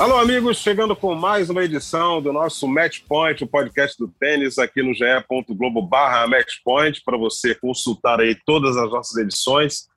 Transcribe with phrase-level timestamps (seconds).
[0.00, 4.58] Alô, amigos, chegando com mais uma edição do nosso Match Point, o podcast do tênis
[4.58, 9.90] aqui no ge.globo barra Matchpoint, para você consultar aí todas as nossas edições.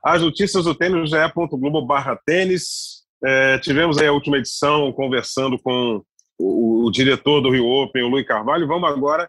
[0.00, 3.02] As notícias do tênis no ge.globo barra tênis.
[3.24, 6.04] É, tivemos aí a última edição conversando com
[6.38, 8.68] o, o, diretor do Rio Open, o Luiz Carvalho.
[8.68, 9.28] Vamos agora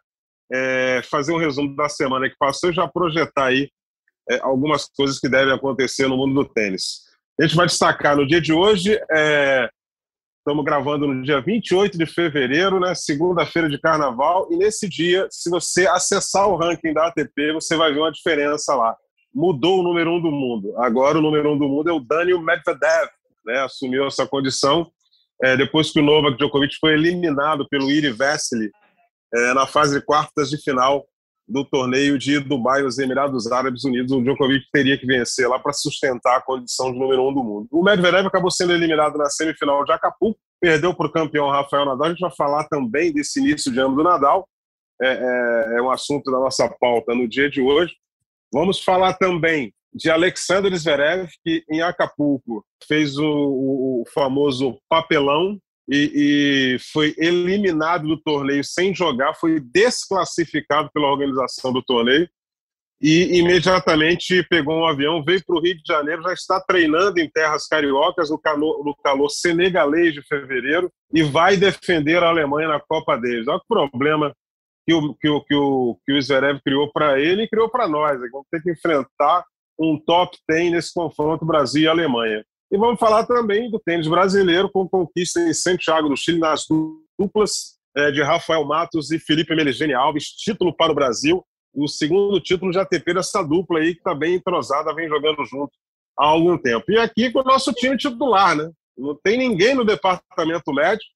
[0.53, 3.67] é, fazer um resumo da semana que passou e já projetar aí
[4.29, 7.09] é, algumas coisas que devem acontecer no mundo do tênis.
[7.39, 9.71] A gente vai destacar no dia de hoje é,
[10.39, 15.49] Estamos gravando no dia 28 de fevereiro, né, segunda-feira de carnaval, e nesse dia, se
[15.49, 18.95] você acessar o ranking da ATP, você vai ver uma diferença lá.
[19.35, 20.73] Mudou o número um do mundo.
[20.77, 23.09] Agora o número um do mundo é o Daniel Medvedev,
[23.45, 24.89] né, assumiu essa condição
[25.43, 28.71] é, depois que o Novak Djokovic foi eliminado pelo Iri Vesely
[29.33, 31.05] é, na fase de quartas de final
[31.49, 34.11] do torneio de Dubai, nos Emirados Árabes Unidos.
[34.11, 37.67] O Djokovic teria que vencer lá para sustentar a condição de número um do mundo.
[37.71, 42.07] O Medvedev acabou sendo eliminado na semifinal de Acapulco, perdeu para o campeão Rafael Nadal.
[42.07, 44.47] A gente vai falar também desse início de ano do Nadal.
[45.01, 47.93] É, é, é um assunto da nossa pauta no dia de hoje.
[48.53, 55.57] Vamos falar também de Alexander Zverev, que em Acapulco fez o, o, o famoso papelão
[55.89, 62.29] e, e, foi eliminado do torneio sem jogar, foi desclassificado pela organização do torneio
[63.01, 67.29] e imediatamente pegou um avião, veio para o Rio de Janeiro, já está treinando em
[67.29, 72.79] terras cariocas no calor, no calor senegalês de fevereiro e vai defender a Alemanha na
[72.79, 73.47] Copa Davis.
[73.47, 74.35] Olha o problema
[74.85, 77.87] que o, que o, que o, que o Zverev criou para ele e criou para
[77.87, 78.19] nós.
[78.31, 79.45] Vamos ter que enfrentar
[79.79, 82.43] um top 10 nesse confronto Brasil e Alemanha.
[82.71, 86.65] E vamos falar também do tênis brasileiro com conquista em Santiago do Chile nas
[87.17, 91.43] duplas é, de Rafael Matos e Felipe Meligeni Alves, título para o Brasil,
[91.73, 95.71] o segundo título de ATP dessa dupla aí que está bem entrosada, vem jogando junto
[96.17, 96.91] há algum tempo.
[96.91, 98.69] E aqui com o nosso time titular, né?
[98.97, 101.09] Não tem ninguém no departamento médico.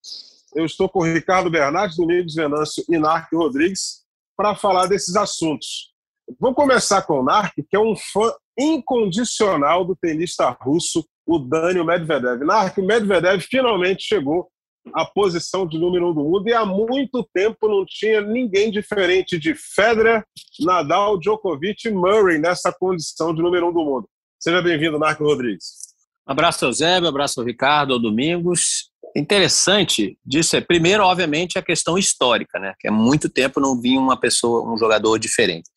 [0.56, 4.04] Eu estou com o Ricardo Bernardes, Domingos Venâncio e Narc Rodrigues
[4.38, 5.92] para falar desses assuntos.
[6.40, 11.86] Vamos começar com o Narc, que é um fã incondicional do tenista russo o Daniel
[11.86, 12.44] Medvedev.
[12.44, 14.50] Narc, o Medvedev finalmente chegou
[14.94, 19.40] à posição de número um do mundo e há muito tempo não tinha ninguém diferente
[19.40, 20.26] de Federer,
[20.60, 24.10] Nadal, Djokovic e Murray nessa condição de número um do mundo.
[24.40, 25.94] Seja bem-vindo, Marco Rodrigues.
[26.26, 28.92] abraço Eusébio, abraço Ricardo, ao Domingos.
[29.16, 32.74] Interessante disso é, primeiro, obviamente, a questão histórica, né?
[32.80, 35.70] Que há muito tempo não vinha uma pessoa, um jogador diferente.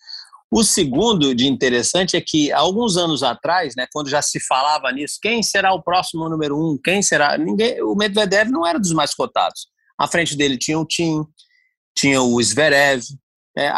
[0.50, 5.18] O segundo de interessante é que, alguns anos atrás, né, quando já se falava nisso,
[5.20, 7.36] quem será o próximo número um, quem será.
[7.36, 9.66] Ninguém, o Medvedev não era dos mais cotados.
[9.98, 11.24] À frente dele tinha o Tim,
[11.96, 13.02] tinha o Zverev,
[13.56, 13.72] é,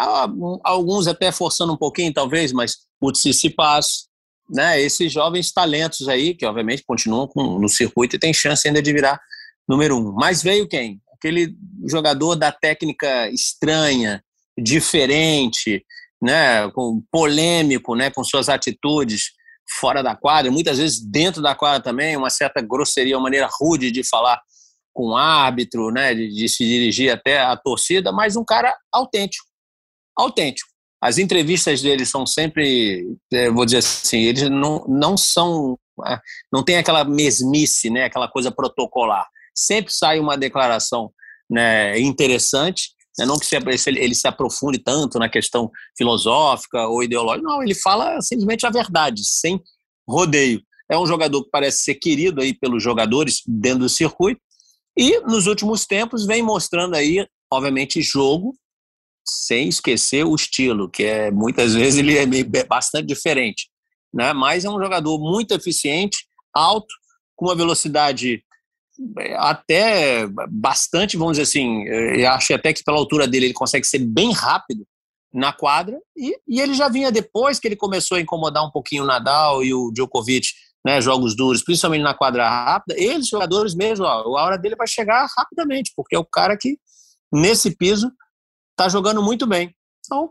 [0.64, 4.08] alguns até forçando um pouquinho, talvez, mas o Tsitsipas,
[4.50, 8.82] né, esses jovens talentos aí, que obviamente continuam com, no circuito e tem chance ainda
[8.82, 9.20] de virar
[9.68, 10.12] número um.
[10.12, 11.00] Mas veio quem?
[11.14, 11.54] Aquele
[11.86, 14.22] jogador da técnica estranha,
[14.58, 15.84] diferente,
[16.20, 19.32] né, com, polêmico, né, com suas atitudes
[19.78, 23.90] fora da quadra, muitas vezes dentro da quadra também, uma certa grosseria, uma maneira rude
[23.90, 24.40] de falar
[24.92, 29.46] com o árbitro, né, de, de se dirigir até a torcida, mas um cara autêntico,
[30.16, 30.68] autêntico.
[31.00, 36.20] As entrevistas dele são sempre, é, vou dizer assim, eles não, não são, ah,
[36.52, 39.28] não tem aquela mesmice, né, aquela coisa protocolar.
[39.54, 41.12] Sempre sai uma declaração
[41.48, 43.26] né, interessante né?
[43.26, 43.48] Não que
[43.86, 49.22] ele se aprofunde tanto na questão filosófica ou ideológica, não, ele fala simplesmente a verdade,
[49.24, 49.60] sem
[50.08, 50.62] rodeio.
[50.90, 54.40] É um jogador que parece ser querido aí pelos jogadores dentro do circuito
[54.96, 58.56] e nos últimos tempos vem mostrando aí, obviamente, jogo,
[59.28, 63.68] sem esquecer o estilo, que é muitas vezes ele é bastante diferente,
[64.12, 64.32] né?
[64.32, 66.92] Mas é um jogador muito eficiente, alto,
[67.36, 68.42] com uma velocidade
[69.36, 74.00] até bastante, vamos dizer assim, eu acho até que pela altura dele ele consegue ser
[74.00, 74.86] bem rápido
[75.32, 75.98] na quadra.
[76.16, 79.62] E, e ele já vinha depois que ele começou a incomodar um pouquinho o Nadal
[79.62, 80.48] e o Djokovic,
[80.84, 84.86] né, jogos duros, principalmente na quadra rápida, eles, jogadores mesmo, ó, a hora dele vai
[84.86, 86.78] chegar rapidamente, porque é o cara que
[87.32, 88.10] nesse piso
[88.70, 89.74] está jogando muito bem.
[90.04, 90.30] Então,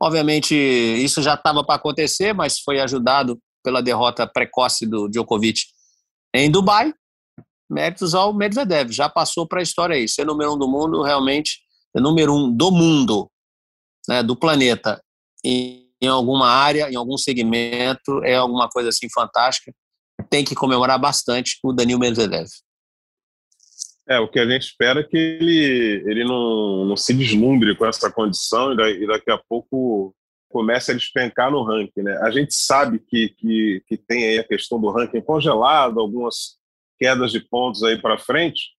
[0.00, 5.60] obviamente, isso já estava para acontecer, mas foi ajudado pela derrota precoce do Djokovic
[6.34, 6.92] em Dubai
[7.72, 8.92] méritos ao Medvedev.
[8.92, 10.06] Já passou para a história aí.
[10.06, 11.60] Ser número um do mundo, realmente,
[11.94, 13.30] número um do mundo,
[14.08, 15.02] né, do planeta,
[15.44, 19.72] em, em alguma área, em algum segmento, é alguma coisa assim fantástica.
[20.28, 22.46] Tem que comemorar bastante o Danil Medvedev.
[24.08, 27.86] É, o que a gente espera é que ele, ele não, não se deslumbre com
[27.86, 30.14] essa condição e daqui a pouco
[30.50, 32.02] comece a despencar no ranking.
[32.02, 32.18] Né?
[32.22, 36.58] A gente sabe que, que, que tem aí a questão do ranking congelado, algumas
[37.02, 38.70] quedas de pontos aí para frente,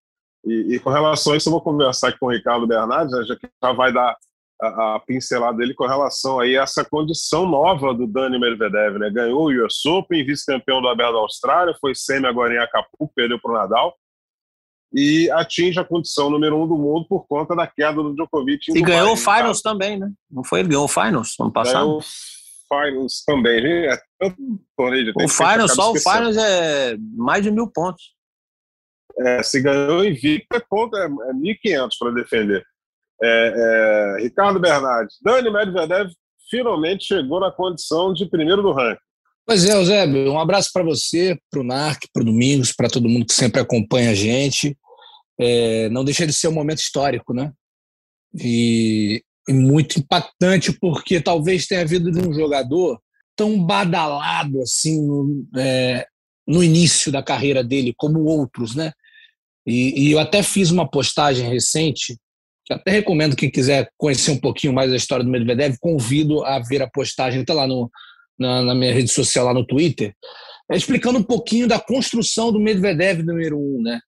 [0.46, 3.24] e, e, com relação a isso eu vou conversar aqui com o Ricardo Bernardes, né,
[3.26, 4.16] já que já vai dar
[4.62, 8.98] a, a, pincelada dele com relação aí a essa condição nova do Dani Medvedev.
[8.98, 9.10] Né?
[9.10, 13.40] Ganhou o US Open, vice-campeão do Aberto da Austrália, foi semi agora em Acapulco, perdeu
[13.40, 13.96] para o Nadal
[14.94, 18.72] e atinge a condição número um do mundo por conta da queda do Djokovic.
[18.76, 19.72] E ganhou o Finals tá?
[19.72, 20.12] também, né?
[20.30, 21.86] Não foi ele ganhou o Finals ano passado?
[21.86, 22.02] Ganhou
[22.74, 23.88] Finals também.
[23.88, 24.38] É tanto
[24.78, 28.14] torneio de O Finals, só o Finals é mais de mil pontos.
[29.20, 32.64] É, se ganhou invicto é, ponto, é, é 1.500 para defender.
[33.22, 36.10] É, é, Ricardo Bernardes, Dani Medvedev
[36.50, 39.00] finalmente chegou na condição de primeiro do ranking.
[39.46, 43.10] Pois é, Eusébio, um abraço para você, para o NARC, para o Domingos, para todo
[43.10, 44.76] mundo que sempre acompanha a gente
[45.40, 47.52] é, não deixa de ser um momento histórico, né?
[48.40, 53.00] E, muito impactante, porque talvez tenha havido de um jogador
[53.36, 56.06] tão badalado assim no, é,
[56.48, 58.92] no início da carreira dele, como outros, né?
[59.66, 62.18] E, e, eu até fiz uma postagem recente,
[62.66, 66.60] que até recomendo quem quiser conhecer um pouquinho mais da história do Medvedev, convido a
[66.60, 67.90] ver a postagem, está lá no,
[68.38, 70.14] na, na, minha rede social, lá no Twitter,
[70.70, 74.00] é, explicando um pouquinho da construção do Medvedev número um, né?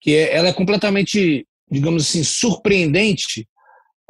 [0.00, 3.46] que é, ela é completamente, digamos assim, surpreendente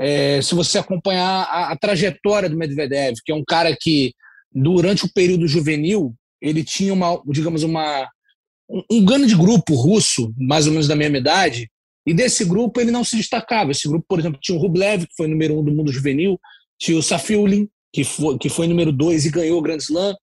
[0.03, 4.13] é, se você acompanhar a, a, trajetória do Medvedev, que é um cara que,
[4.53, 8.09] durante o período juvenil, ele tinha uma, digamos, uma,
[8.69, 11.71] um, um grande grupo russo, mais ou menos da mesma idade,
[12.05, 13.71] e desse grupo ele não se destacava.
[13.71, 16.37] Esse grupo, por exemplo, tinha o Rublev, que foi número um do mundo juvenil,
[16.81, 20.17] tinha o Safiulin, que foi, que foi número dois e ganhou o Grand Slam.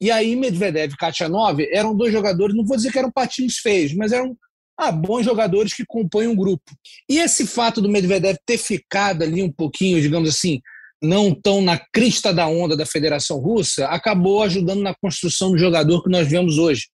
[0.00, 3.92] E aí Medvedev e Kachanov eram dois jogadores, não vou dizer que eram patinhos feios,
[3.94, 4.34] mas eram
[4.78, 6.64] ah, bons jogadores que compõem um grupo.
[7.08, 10.60] E esse fato do Medvedev ter ficado ali um pouquinho, digamos assim,
[11.02, 16.02] não tão na crista da onda da Federação Russa, acabou ajudando na construção do jogador
[16.02, 16.88] que nós vemos hoje.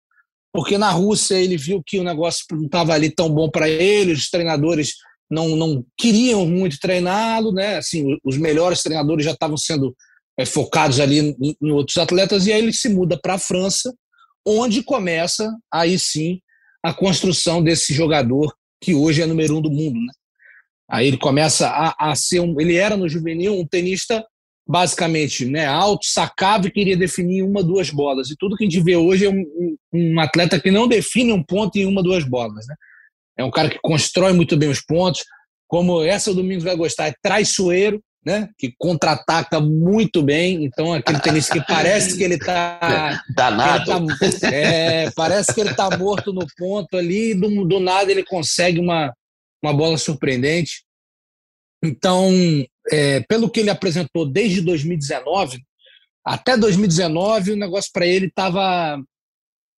[0.52, 4.12] Porque na Rússia ele viu que o negócio não estava ali tão bom para ele,
[4.12, 4.94] os treinadores
[5.30, 7.76] não, não queriam muito treiná-lo, né?
[7.76, 9.96] Assim, os melhores treinadores já estavam sendo
[10.38, 13.94] é, focados ali em, em outros atletas, e aí ele se muda para a França,
[14.46, 16.38] onde começa aí sim
[16.82, 20.00] a construção desse jogador que hoje é número um do mundo.
[20.00, 20.12] Né?
[20.90, 22.60] Aí ele começa a, a ser um.
[22.60, 24.24] Ele era no juvenil um tenista
[24.66, 28.30] basicamente né, alto, sacava e queria definir uma, duas bolas.
[28.30, 31.32] E tudo que a gente vê hoje é um, um, um atleta que não define
[31.32, 32.66] um ponto em uma, duas bolas.
[32.66, 32.74] Né?
[33.38, 35.24] É um cara que constrói muito bem os pontos.
[35.66, 38.48] Como essa o Domingos vai gostar, é traiçoeiro, né?
[38.56, 40.64] Que contra-ataca muito bem.
[40.64, 43.22] Então, aquele tenista que parece que ele está.
[43.34, 44.06] Danado.
[44.20, 48.24] Ele tá, é, parece que ele está morto no ponto ali, do, do nada ele
[48.24, 49.12] consegue uma,
[49.62, 50.84] uma bola surpreendente.
[51.82, 52.30] Então,
[52.90, 55.60] é, pelo que ele apresentou desde 2019,
[56.24, 59.02] até 2019, o negócio para ele estava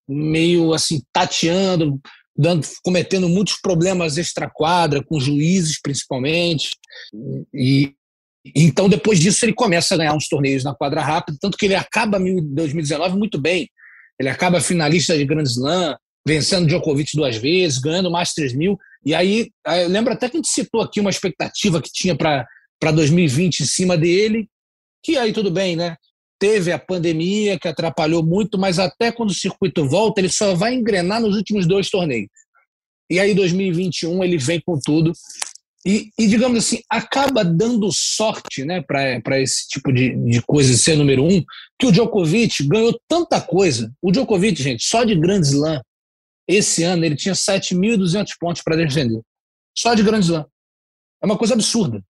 [0.06, 1.98] meio assim, tateando,
[2.36, 6.76] dando, cometendo muitos problemas extra-quadra, com juízes principalmente.
[7.54, 7.94] E,
[8.44, 11.74] então, depois disso, ele começa a ganhar uns torneios na quadra rápida, tanto que ele
[11.74, 13.70] acaba em 2019 muito bem.
[14.20, 18.78] Ele acaba finalista de Grand Slam, vencendo Djokovic duas vezes, ganhando Masters 1000.
[19.06, 22.46] E aí, eu lembro até que a gente citou aqui uma expectativa que tinha para
[22.92, 24.46] 2020 em cima dele,
[25.02, 25.96] que aí tudo bem, né?
[26.38, 30.74] Teve a pandemia que atrapalhou muito, mas até quando o circuito volta, ele só vai
[30.74, 32.28] engrenar nos últimos dois torneios.
[33.10, 35.12] E aí, 2021, ele vem com tudo
[35.86, 40.78] e, e, digamos assim, acaba dando sorte né, para esse tipo de, de coisa de
[40.78, 41.44] ser número um,
[41.78, 43.92] que o Djokovic ganhou tanta coisa.
[44.00, 45.82] O Djokovic, gente, só de Grand Slam,
[46.48, 49.20] esse ano ele tinha 7.200 pontos para defender.
[49.76, 50.46] Só de Grand Slam.
[51.22, 52.02] É uma coisa absurda.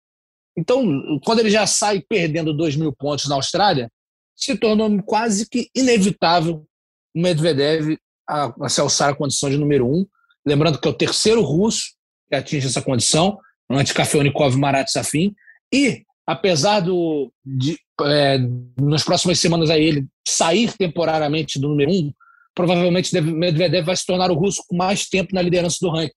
[0.55, 0.85] Então,
[1.25, 3.91] quando ele já sai perdendo 2 mil pontos na Austrália,
[4.37, 6.67] se tornou quase que inevitável
[7.14, 7.97] o Medvedev
[8.29, 10.07] a, a se alçar a condição de número um.
[10.45, 11.95] Lembrando que é o terceiro russo
[12.29, 13.38] que atinge essa condição
[13.79, 15.35] antes Kafelnikov, Marat Safin.
[15.73, 18.38] E, apesar do, de, é,
[18.81, 22.12] nas próximas semanas aí ele sair temporariamente do número um,
[22.55, 26.12] provavelmente Medvedev vai se tornar o russo com mais tempo na liderança do ranking,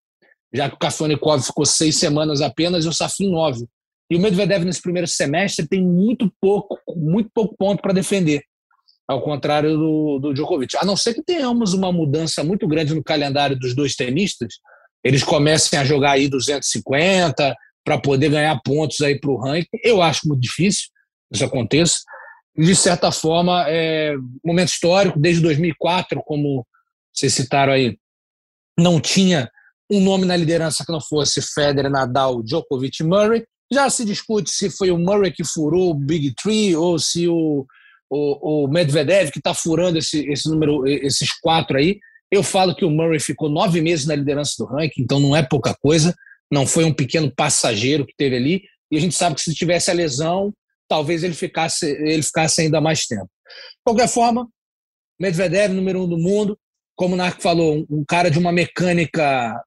[0.53, 3.65] já que o Kafelnikov ficou seis semanas apenas e o Safin nove.
[4.09, 8.43] E o Medvedev nesse primeiro semestre tem muito pouco, muito pouco ponto para defender,
[9.07, 10.77] ao contrário do, do Djokovic.
[10.77, 14.55] A não ser que tenhamos uma mudança muito grande no calendário dos dois tenistas,
[15.05, 19.77] eles comecem a jogar aí 250, para poder ganhar pontos aí para o ranking.
[19.83, 20.87] Eu acho muito difícil
[21.29, 21.99] que isso aconteça.
[22.57, 26.65] De certa forma, é momento histórico, desde 2004, como
[27.13, 27.95] vocês citaram aí,
[28.77, 29.47] não tinha
[29.91, 33.45] um nome na liderança que não fosse Federer, Nadal, Djokovic e Murray.
[33.71, 37.65] Já se discute se foi o Murray que furou o Big Three ou se o,
[38.09, 41.99] o, o Medvedev que está furando esse, esse número, esses quatro aí.
[42.31, 45.43] Eu falo que o Murray ficou nove meses na liderança do ranking, então não é
[45.43, 46.13] pouca coisa.
[46.51, 48.63] Não foi um pequeno passageiro que teve ali.
[48.91, 50.53] E a gente sabe que se tivesse a lesão,
[50.87, 53.25] talvez ele ficasse, ele ficasse ainda mais tempo.
[53.25, 54.47] De qualquer forma,
[55.19, 56.57] Medvedev, número um do mundo,
[56.95, 59.61] como o Narco falou, um cara de uma mecânica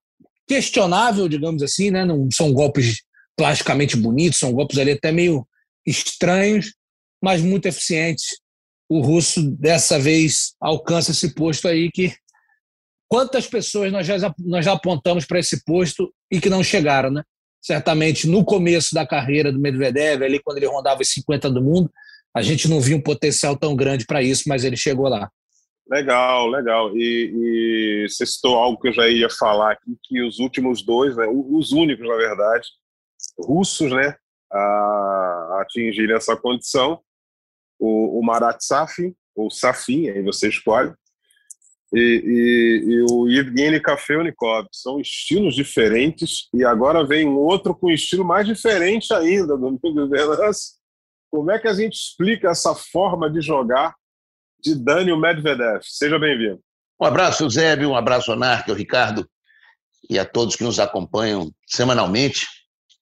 [0.47, 2.05] questionável, digamos assim, né?
[2.05, 3.03] Não são golpes
[3.37, 5.47] plasticamente bonitos, são golpes ali até meio
[5.87, 6.75] estranhos,
[7.23, 8.39] mas muito eficientes.
[8.89, 12.15] O russo dessa vez alcança esse posto aí que
[13.09, 17.23] quantas pessoas nós já, nós já apontamos para esse posto e que não chegaram, né?
[17.61, 21.91] Certamente no começo da carreira do Medvedev, ali quando ele rondava os 50 do mundo,
[22.35, 25.29] a gente não via um potencial tão grande para isso, mas ele chegou lá.
[25.91, 26.97] Legal, legal.
[26.97, 31.17] E, e você citou algo que eu já ia falar aqui, que os últimos dois,
[31.17, 32.69] né, os únicos, na verdade,
[33.39, 34.15] russos, né,
[34.53, 37.01] a atingirem essa condição,
[37.79, 40.93] o, o Marat Safin, ou Safin, aí você escolhe,
[41.93, 44.67] e, e, e o Evgeny Kafelnikov.
[44.73, 50.79] São estilos diferentes, e agora vem outro com estilo mais diferente ainda, Venâncio.
[51.31, 53.95] Como é que a gente explica essa forma de jogar
[54.61, 55.81] de Daniel Medvedev.
[55.83, 56.61] Seja bem-vindo.
[57.01, 59.29] Um abraço, Zébio, um abraço, Anarque, Ricardo,
[60.11, 62.47] e a todos que nos acompanham semanalmente.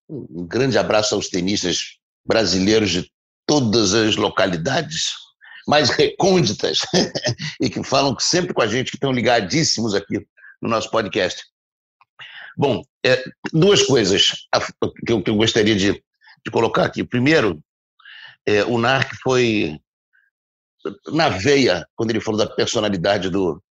[0.08, 3.10] Um grande abraço aos tenistas brasileiros de
[3.46, 5.12] todas as localidades
[5.66, 6.80] mais recônditas
[7.60, 10.26] e que falam sempre com a gente, que estão ligadíssimos aqui
[10.62, 11.44] no nosso podcast.
[12.56, 14.32] Bom, é, duas coisas
[15.04, 17.04] que eu, que eu gostaria de, de, colocar aqui.
[17.04, 17.62] Primeiro,
[18.46, 19.78] é, o NARC foi
[21.08, 23.62] na veia quando ele falou da personalidade do,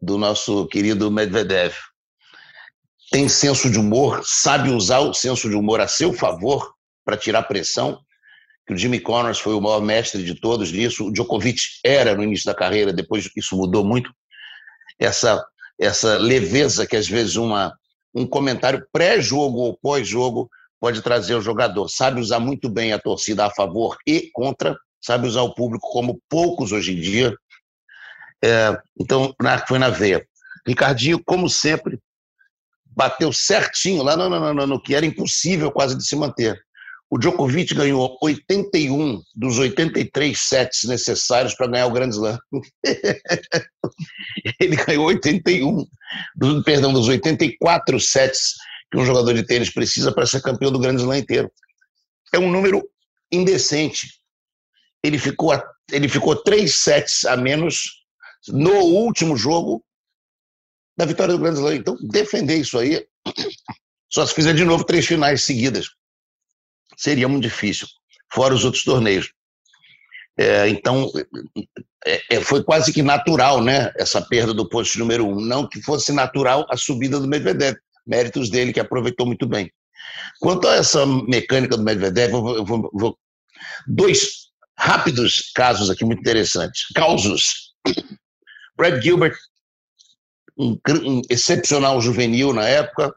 [0.00, 1.74] do nosso querido Medvedev.
[3.10, 7.42] Tem senso de humor, sabe usar o senso de humor a seu favor para tirar
[7.42, 8.00] pressão.
[8.68, 11.06] Que o Jimmy Connors foi o maior mestre de todos nisso.
[11.06, 14.12] O Djokovic era no início da carreira, depois isso mudou muito.
[15.00, 15.42] Essa
[15.80, 17.74] essa leveza que às vezes uma
[18.14, 21.88] um comentário pré-jogo ou pós-jogo pode trazer ao jogador.
[21.88, 26.20] Sabe usar muito bem a torcida a favor e contra sabe usar o público como
[26.28, 27.34] poucos hoje em dia.
[28.44, 29.34] É, então,
[29.66, 30.26] foi na veia.
[30.66, 31.98] Ricardinho, como sempre,
[32.86, 36.60] bateu certinho lá no, no, no, no, que era impossível quase de se manter.
[37.10, 42.38] O Djokovic ganhou 81 dos 83 sets necessários para ganhar o Grand Slam.
[44.60, 45.86] Ele ganhou 81,
[46.36, 48.54] do, perdão, dos 84 sets
[48.90, 51.50] que um jogador de tênis precisa para ser campeão do Grand Slam inteiro.
[52.32, 52.82] É um número
[53.32, 54.18] indecente
[55.02, 55.52] ele ficou,
[55.90, 58.04] ele ficou três sets a menos
[58.48, 59.84] no último jogo
[60.96, 61.76] da vitória do Grand Slam.
[61.76, 63.06] Então, defender isso aí,
[64.10, 65.88] só se fizer de novo três finais seguidas.
[66.98, 67.86] Seria muito difícil,
[68.30, 69.32] fora os outros torneios.
[70.36, 71.10] É, então,
[72.04, 75.40] é, é, foi quase que natural né, essa perda do posto número um.
[75.40, 77.76] Não que fosse natural a subida do Medvedev.
[78.04, 79.70] Méritos dele, que aproveitou muito bem.
[80.40, 83.18] Quanto a essa mecânica do Medvedev, eu vou, eu vou,
[83.86, 86.86] dois rápidos casos aqui muito interessantes.
[86.94, 87.74] Causos.
[88.76, 89.36] Brad Gilbert,
[90.56, 93.14] um, um, excepcional juvenil na época,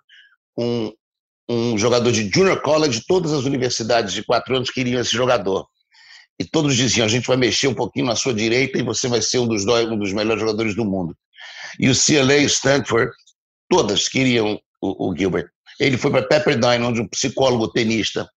[0.57, 0.91] um,
[1.49, 5.67] um jogador de junior college, todas as universidades de quatro anos queriam esse jogador.
[6.39, 9.21] E todos diziam: a gente vai mexer um pouquinho na sua direita e você vai
[9.21, 11.15] ser um dos, dois, um dos melhores jogadores do mundo.
[11.79, 13.11] E o CLA e Stanford,
[13.69, 15.49] todas queriam o, o Gilbert.
[15.79, 18.29] Ele foi para Pepperdine, onde um psicólogo tenista,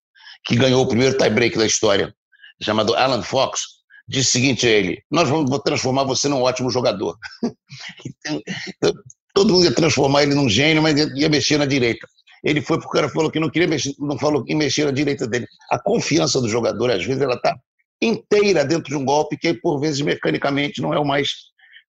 [0.45, 2.15] que ganhou o primeiro tie-break da história,
[2.63, 3.63] chamado Alan Fox,
[4.09, 7.17] disse o seguinte a ele: Nós vamos transformar você num ótimo jogador.
[8.27, 8.93] então,
[9.35, 12.07] todo mundo ia transformar ele num gênio, mas ia mexer na direita.
[12.45, 14.91] Ele foi porque o cara falou que não queria mexer, não falou que mexer na
[14.91, 15.47] direita dele.
[15.71, 17.57] A confiança do jogador, às vezes, ela está
[18.03, 21.31] inteira dentro de um golpe que, por vezes, mecanicamente não é o mais,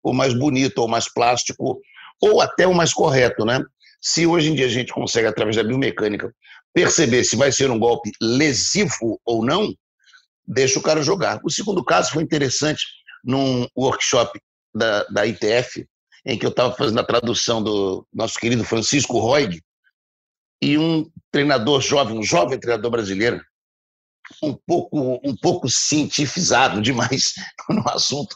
[0.02, 1.82] o mais bonito, ou mais plástico,
[2.22, 3.62] ou até o mais correto, né?
[4.02, 6.34] Se hoje em dia a gente consegue, através da biomecânica,
[6.74, 9.74] perceber se vai ser um golpe lesivo ou não,
[10.48, 11.40] deixa o cara jogar.
[11.44, 12.84] O segundo caso foi interessante
[13.24, 14.40] num workshop
[14.74, 15.86] da, da ITF,
[16.26, 19.60] em que eu estava fazendo a tradução do nosso querido Francisco Roig,
[20.62, 23.42] e um treinador jovem, um jovem treinador brasileiro,
[24.42, 27.34] um pouco, um pouco cientificizado demais
[27.70, 28.36] no assunto,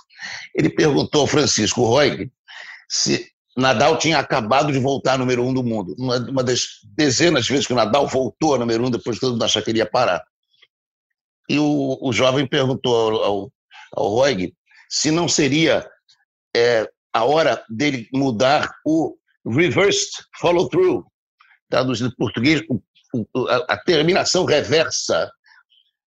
[0.54, 2.32] ele perguntou ao Francisco Roig
[2.88, 5.96] se Nadal tinha acabado de voltar número um do mundo.
[5.98, 9.22] Uma, uma das dezenas de vezes que o Nadal voltou a número um depois de
[9.22, 10.24] todo mundo achar que ele ia parar.
[11.50, 13.54] E o, o jovem perguntou ao, ao,
[13.94, 14.54] ao Roig
[14.90, 15.88] se não seria
[16.56, 21.06] é, a hora dele mudar o reversed follow-through,
[21.70, 22.82] traduzido em português, o,
[23.14, 25.32] o, a, a, terminação reversa.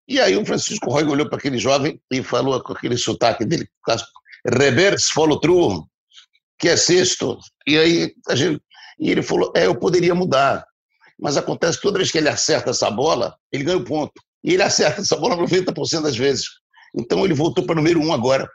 [0.08, 3.70] E aí o Francisco Roig olhou para aquele jovem e falou com aquele sotaque dele,
[4.46, 5.88] reverse follow-through,
[6.58, 7.38] que é sexto.
[7.68, 8.62] E aí a gente,
[9.00, 10.66] e ele falou: é, eu poderia mudar.
[11.20, 14.14] Mas acontece toda vez que ele acerta essa bola, ele ganha o ponto.
[14.44, 16.46] E ele acerta essa bola 90% das vezes.
[16.96, 18.50] Então ele voltou para o número um agora.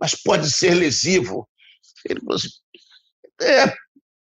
[0.00, 1.48] Mas pode ser lesivo.
[2.08, 2.48] Ele falou assim:
[3.42, 3.74] é,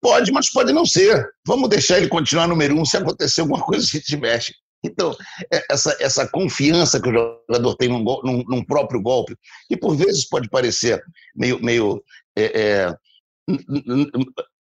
[0.01, 1.29] pode, mas pode não ser.
[1.47, 2.85] Vamos deixar ele continuar número um.
[2.85, 4.55] Se acontecer alguma coisa, a gente mexe.
[4.83, 5.15] Então,
[5.53, 9.37] é, essa, essa confiança que o jogador tem num, num, num próprio golpe,
[9.69, 11.03] que por vezes pode parecer
[11.37, 12.03] meio, meio
[12.37, 12.97] é, é,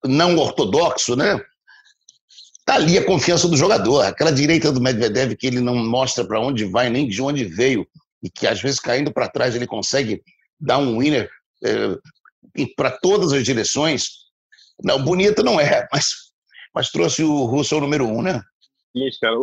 [0.05, 1.39] não ortodoxo, né?
[2.65, 4.01] Tá ali a confiança do jogador.
[4.01, 7.87] Aquela direita do Medvedev que ele não mostra para onde vai nem de onde veio
[8.21, 10.21] e que às vezes caindo para trás ele consegue
[10.59, 11.29] dar um winner
[11.63, 11.97] é,
[12.75, 14.28] para todas as direções.
[14.83, 16.13] Não, bonita não é, mas,
[16.73, 18.41] mas trouxe o Russell número um, né?
[18.95, 19.35] Isso, cara.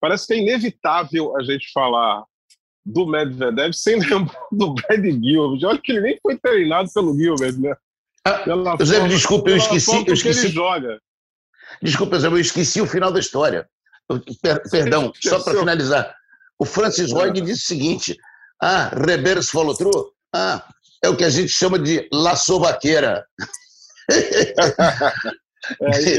[0.00, 2.24] Parece que é inevitável a gente falar
[2.84, 5.68] do Medvedev sem lembrar do Brad Gilbert.
[5.68, 7.74] Olha que ele nem foi treinado pelo Gilbert, né?
[8.26, 8.44] Ah,
[8.78, 10.04] Eusébio, desculpa, eu esqueci.
[10.06, 10.48] Eu esqueci.
[10.48, 10.98] joga.
[11.82, 13.68] Desculpa, Eusébio, eu esqueci o final da história.
[14.40, 16.14] Per, perdão, só para finalizar.
[16.58, 18.16] O Francis Roig disse o seguinte:
[18.62, 20.12] ah, Rebers follow through?
[20.34, 20.66] Ah,
[21.02, 23.26] é o que a gente chama de laçovaqueira.
[24.10, 24.54] É,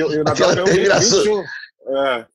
[0.02, 1.44] eu, eu, Aquela terminação.
[1.88, 2.26] É.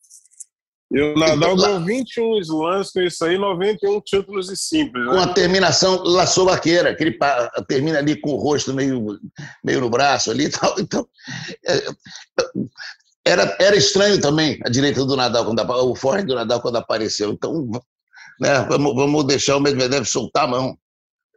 [0.93, 5.07] E o Nadal ganhou 21 slams com isso aí, 91 títulos e simples.
[5.07, 5.13] Né?
[5.13, 7.19] Com a terminação laçovaqueira, que ele
[7.69, 9.21] termina ali com o rosto meio,
[9.63, 10.75] meio no braço ali e tal.
[10.81, 11.07] Então,
[11.65, 11.85] é,
[13.25, 17.31] era, era estranho também a direita do Nadal, quando, o forehand do Nadal quando apareceu.
[17.31, 17.71] Então,
[18.41, 20.77] né, vamos, vamos deixar o Medvedev soltar a mão.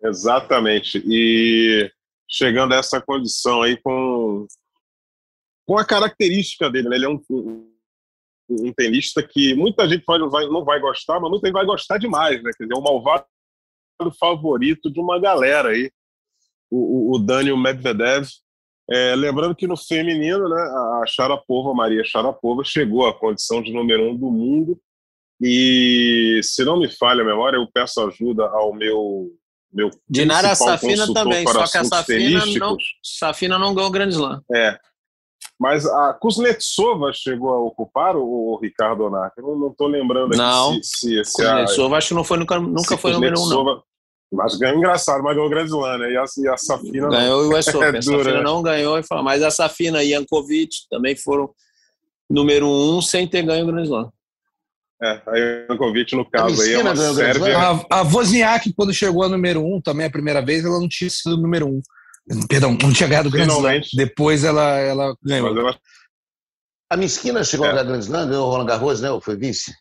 [0.04, 1.04] Exatamente.
[1.06, 1.92] E
[2.30, 4.48] chegando a essa condição aí com,
[5.66, 6.96] com a característica dele, né?
[6.96, 7.22] Ele é um,
[8.50, 11.98] um tenista que muita gente pode, vai, não vai gostar, mas muita gente vai gostar
[11.98, 12.52] demais, né?
[12.58, 13.26] Quer dizer, o malvado
[14.20, 15.92] favorito de uma galera aí,
[16.70, 18.28] o, o, Daniel Medvedev.
[18.90, 24.10] É, lembrando que no feminino, né, a Sharapova, Maria Sharapova, chegou à condição de número
[24.10, 24.80] um do mundo.
[25.40, 29.32] E, se não me falha a memória, eu peço ajuda ao meu
[29.74, 34.42] meu Dinara Safina também, só que a Safina não, Safina não ganhou o Grande Slam.
[34.54, 34.78] É,
[35.60, 39.38] mas a Kuznetsova chegou a ocupar o, o Ricardo Onak?
[39.38, 40.74] Eu não estou lembrando não.
[40.76, 43.84] se, se, se Kuznetsova a, acho que não foi, nunca, nunca foi número um, não.
[44.32, 46.12] Mas ganhou engraçado, mas ganhou o Grand Slam, né?
[46.12, 47.82] E a, e a Safina ganhou o US Open.
[47.82, 51.50] É a Safina não ganhou, e mas a Safina e Jankovic também foram
[52.30, 54.12] número um sem ter ganho o Grand Slam.
[55.04, 57.58] É, a Jankovic, no caso, aí é uma Sérvia...
[57.58, 61.10] A, a Wozniak, quando chegou a número um, também a primeira vez, ela não tinha
[61.10, 61.82] sido número um.
[62.48, 63.82] Perdão, não tinha ganhado o Grand Slam.
[63.94, 65.58] Depois ela, ela ganhou.
[65.58, 65.78] Ela...
[66.90, 67.70] A Miskina chegou é.
[67.70, 69.12] a ganhar Grand Slam, ganhou o Roland Garros, né?
[69.12, 69.74] Ou foi vice?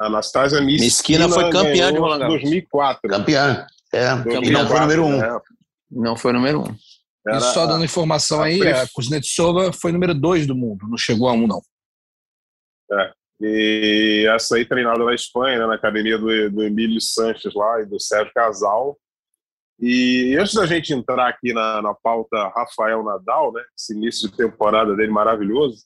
[0.00, 2.40] A Anastasia Miskina, Miskina foi campeã de Roland Garros.
[2.40, 3.10] 2004.
[3.10, 4.06] Campeã, é.
[4.42, 5.22] E não foi número um.
[5.22, 5.40] É.
[5.90, 6.76] Não foi número um.
[7.26, 10.96] Era e só dando informação a, aí, a Kuznetsova foi número dois do mundo, não
[10.96, 11.62] chegou a um, não.
[12.92, 13.12] É.
[13.44, 17.86] E essa aí treinada na Espanha, né, na academia do, do Emílio Sanches lá e
[17.86, 18.96] do Sérgio Casal.
[19.80, 24.36] E antes da gente entrar aqui na, na pauta Rafael Nadal, né, esse início de
[24.36, 25.84] temporada dele maravilhoso,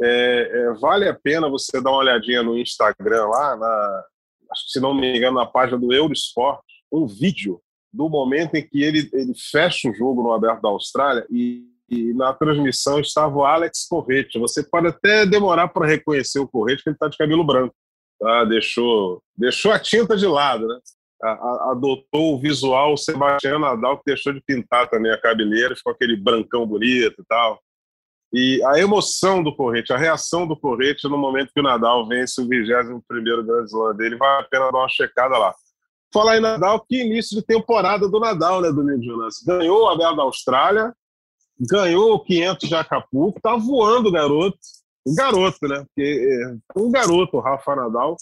[0.00, 4.04] é, é, vale a pena você dar uma olhadinha no Instagram lá, na,
[4.54, 7.60] se não me engano, na página do Eurosport, um vídeo
[7.92, 12.12] do momento em que ele, ele fecha o jogo no Aberto da Austrália e, e
[12.12, 14.38] na transmissão estava o Alex Correte.
[14.38, 17.74] Você pode até demorar para reconhecer o Correte, porque ele está de cabelo branco.
[18.20, 18.44] Tá?
[18.44, 20.78] Deixou, deixou a tinta de lado, né?
[21.70, 26.64] adotou o visual Sebastião Nadal, que deixou de pintar também a cabeleira, ficou aquele brancão
[26.66, 27.60] bonito e tal.
[28.32, 32.40] E a emoção do Correte, a reação do Correte no momento que o Nadal vence
[32.40, 33.02] o 21
[33.44, 35.54] Grand Slam dele, vale a pena dar uma checada lá.
[36.12, 39.42] Falar em Nadal, que início de temporada do Nadal, né, Domingo Jonas?
[39.46, 40.94] Ganhou a Bela da Austrália,
[41.60, 44.58] ganhou o 500 de Acapulco, tá voando o garoto.
[45.06, 45.84] O garoto, né?
[45.84, 48.16] Porque é um garoto, o Rafa Nadal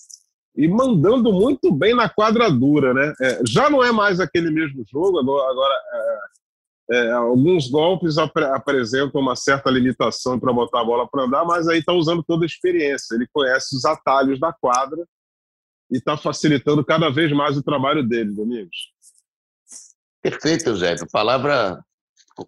[0.57, 3.13] e mandando muito bem na quadradura, né?
[3.21, 9.21] É, já não é mais aquele mesmo jogo, agora, é, é, alguns golpes ap apresentam
[9.21, 12.47] uma certa limitação para botar a bola para andar, mas aí está usando toda a
[12.47, 13.15] experiência.
[13.15, 15.05] Ele conhece os atalhos da quadra
[15.91, 18.95] e está facilitando cada vez mais o trabalho dele, Domingos.
[20.23, 20.97] Perfeito, Zé.
[21.13, 21.85] Palavra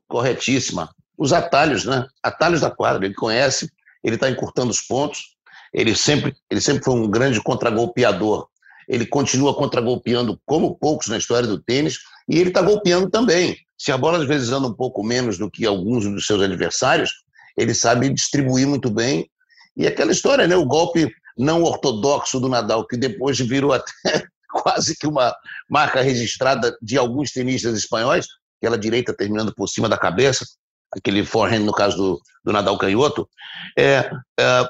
[0.07, 0.91] corretíssima.
[1.17, 2.07] os atalhos, né?
[2.23, 3.05] Atalhos da quadra.
[3.05, 3.71] Ele conhece,
[4.05, 5.37] ele está encurtando os pontos.
[5.73, 8.49] Ele sempre, ele sempre foi um grande contragolpeador.
[8.89, 11.99] Ele continua contragolpeando como poucos na história do tênis
[12.29, 13.57] e ele está golpeando também.
[13.77, 17.13] Se a bola às vezes anda um pouco menos do que alguns dos seus adversários,
[17.57, 19.29] ele sabe distribuir muito bem.
[19.77, 20.57] E aquela história, né?
[20.57, 23.93] O golpe não ortodoxo do Nadal, que depois virou até
[24.51, 25.35] quase que uma
[25.69, 28.27] marca registrada de alguns tenistas espanhóis,
[28.59, 30.45] aquela direita terminando por cima da cabeça,
[30.93, 33.29] aquele forehand no caso do, do Nadal canhoto,
[33.77, 34.69] é, é,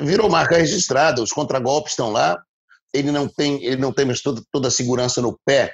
[0.00, 2.42] virou marca registrada, os contragolpes estão lá,
[2.92, 5.72] ele não tem, ele não tem mais toda, toda a segurança no pé,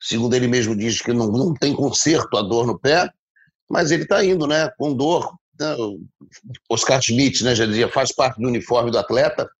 [0.00, 3.10] segundo ele mesmo diz que não, não tem conserto a dor no pé,
[3.68, 5.34] mas ele está indo, né, com dor.
[5.58, 5.74] Né,
[6.70, 9.50] Oscar Schmidt, né, já dizia, faz parte do uniforme do atleta,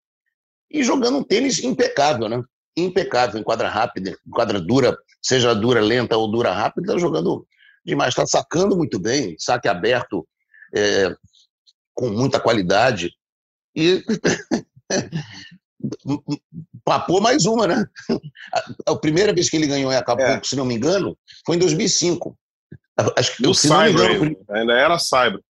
[0.71, 2.43] e jogando um tênis impecável, né?
[2.77, 7.47] Impecável em quadra rápida, em quadra dura, seja dura lenta ou dura rápida, está jogando
[7.85, 10.27] demais, está sacando muito bem, saque aberto
[10.75, 11.15] é,
[11.95, 13.12] com muita qualidade.
[13.75, 14.05] E
[16.85, 17.85] papou mais uma, né?
[18.87, 20.41] A, primeira vez que ele ganhou em Acapulco, é.
[20.43, 22.37] se não me engano, foi em 2005.
[23.17, 25.41] Acho que, se não me engano, ainda, ainda era Cyber.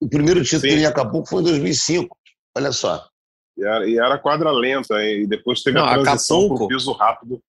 [0.00, 0.78] O primeiro título Sim.
[0.78, 2.16] em Acapulco foi em 2005.
[2.56, 3.08] Olha só.
[3.58, 6.92] E era, e era quadra lenta, e depois teve não, a transição para o piso
[6.92, 7.42] rápido.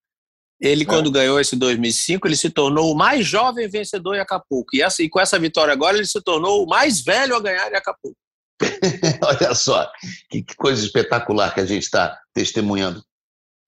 [0.60, 0.86] Ele, é.
[0.86, 4.76] quando ganhou esse 2005, ele se tornou o mais jovem vencedor em Acapulco.
[4.76, 7.72] E, essa, e com essa vitória agora, ele se tornou o mais velho a ganhar
[7.72, 8.18] em Acapulco.
[9.24, 9.90] Olha só,
[10.30, 13.02] que, que, coisa espetacular que a gente está testemunhando.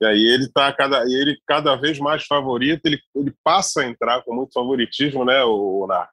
[0.01, 4.23] E aí ele está cada, ele cada vez mais favorito, ele, ele passa a entrar
[4.23, 6.09] com muito favoritismo, né, o, o Narc,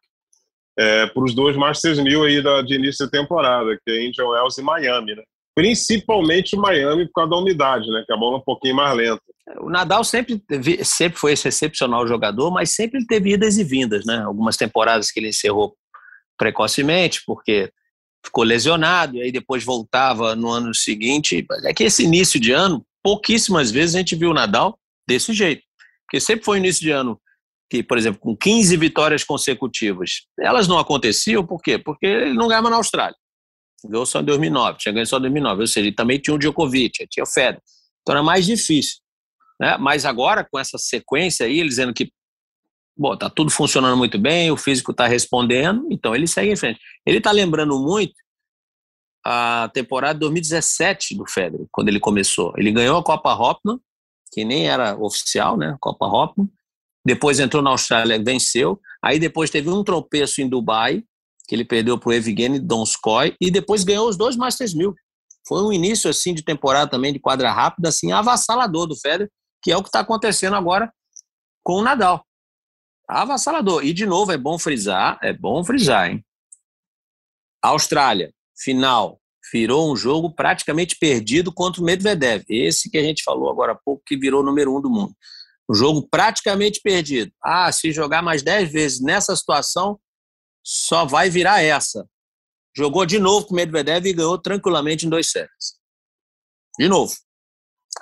[0.79, 4.27] é, para os dois Masters mil aí da, de início da temporada, que é Indian
[4.27, 5.25] Wells e Miami, né?
[5.59, 8.05] Principalmente Miami por causa da umidade, né?
[8.07, 9.21] Que a bola é um pouquinho mais lenta.
[9.61, 13.65] O Nadal sempre, teve, sempre foi esse excepcional jogador, mas sempre ele teve idas e
[13.65, 14.23] vindas, né?
[14.23, 15.75] Algumas temporadas que ele encerrou
[16.39, 17.73] precocemente, porque
[18.25, 21.45] ficou lesionado, e aí depois voltava no ano seguinte.
[21.65, 25.65] É que esse início de ano, pouquíssimas vezes a gente viu o Nadal desse jeito.
[26.07, 27.21] Porque sempre foi início de ano
[27.69, 31.81] que, por exemplo, com 15 vitórias consecutivas, elas não aconteciam, por quê?
[31.81, 33.17] Porque ele não ganhava na Austrália.
[33.85, 36.39] Ganhou só em 2009, tinha ganho só em 2009, ou seja, ele também tinha o
[36.39, 37.63] Djokovic, tinha o Federer.
[38.03, 38.99] Então era mais difícil.
[39.61, 39.77] Né?
[39.79, 42.13] Mas agora, com essa sequência aí, ele dizendo que
[42.99, 46.81] bom, tá tudo funcionando muito bem, o físico está respondendo, então ele segue em frente.
[47.07, 48.15] Ele está lembrando muito
[49.25, 52.53] a temporada de 2017 do Federer, quando ele começou.
[52.57, 53.79] Ele ganhou a Copa Hopman,
[54.33, 55.77] que nem era oficial, né?
[55.81, 56.49] Copa Hopman.
[57.05, 58.81] Depois entrou na Austrália, venceu.
[59.03, 61.05] Aí depois teve um tropeço em Dubai,
[61.49, 64.95] que ele perdeu para o Evgeny Donskoy, e depois ganhou os dois Masters 1000.
[65.49, 69.31] Foi um início assim de temporada também de quadra rápida, assim avassalador do Federer,
[69.63, 70.93] que é o que está acontecendo agora
[71.65, 72.23] com o Nadal.
[73.09, 73.83] Avassalador.
[73.83, 76.23] E de novo é bom frisar, é bom frisar, hein?
[77.63, 79.19] Austrália, final,
[79.51, 82.45] virou um jogo praticamente perdido contra o Medvedev.
[82.47, 85.15] Esse que a gente falou agora há pouco que virou número um do mundo.
[85.69, 87.33] Um jogo praticamente perdido.
[87.43, 89.99] Ah, se jogar mais dez vezes nessa situação,
[90.71, 92.07] só vai virar essa.
[92.77, 95.79] Jogou de novo com o Medvedev e ganhou tranquilamente em dois sets.
[96.79, 97.15] De novo.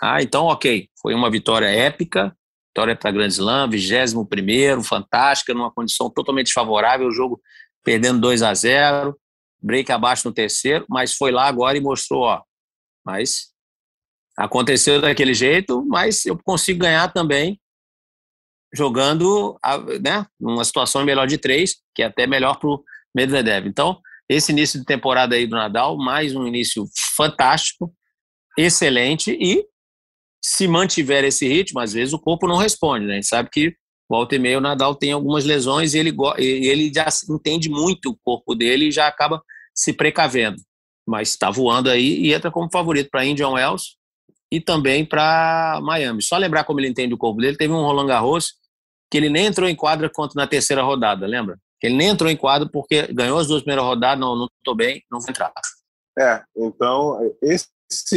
[0.03, 0.91] Ah, então, ok.
[1.01, 2.37] Foi uma vitória épica,
[2.69, 7.41] vitória para Grand Slam, 21 fantástica, numa condição totalmente favorável, o jogo
[7.85, 9.17] perdendo 2 a 0
[9.63, 12.43] break abaixo no terceiro, mas foi lá agora e mostrou, ó,
[13.05, 13.53] mas
[14.37, 17.61] aconteceu daquele jeito, mas eu consigo ganhar também
[18.77, 19.59] jogando,
[20.03, 22.83] né, numa situação melhor de três, que é até melhor para o
[23.15, 23.67] Medvedev.
[23.67, 26.85] Então, esse início de temporada aí do Nadal, mais um início
[27.17, 27.93] fantástico,
[28.59, 29.65] excelente e
[30.43, 33.13] se mantiver esse ritmo, às vezes o corpo não responde, né?
[33.13, 33.75] A gente sabe que
[34.09, 38.19] volta e meia o Nadal tem algumas lesões e ele, ele já entende muito o
[38.23, 39.43] corpo dele e já acaba
[39.75, 40.57] se precavendo.
[41.07, 43.97] Mas está voando aí e entra como favorito para Indian Wells
[44.51, 46.23] e também para Miami.
[46.23, 48.55] Só lembrar como ele entende o corpo dele, teve um Roland Garros
[49.11, 51.59] que ele nem entrou em quadra quanto na terceira rodada, lembra?
[51.83, 55.03] Ele nem entrou em quadra porque ganhou as duas primeiras rodadas, não, não estou bem,
[55.11, 55.53] não vou entrar.
[56.19, 57.69] É, então esse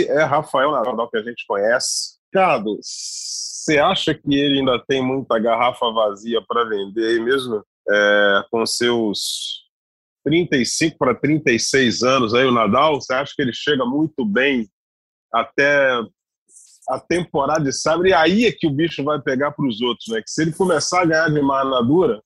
[0.08, 2.18] é Rafael Nadal que a gente conhece.
[2.32, 7.64] Cado, você acha que ele ainda tem muita garrafa vazia para vender aí mesmo?
[7.92, 9.66] É, com seus
[10.24, 14.70] 35 para 36 anos aí o Nadal, você acha que ele chega muito bem
[15.34, 16.02] até
[16.90, 18.10] a temporada de sabre?
[18.10, 20.22] E aí é que o bicho vai pegar para os outros, né?
[20.22, 22.22] Que se ele começar a ganhar de manadura,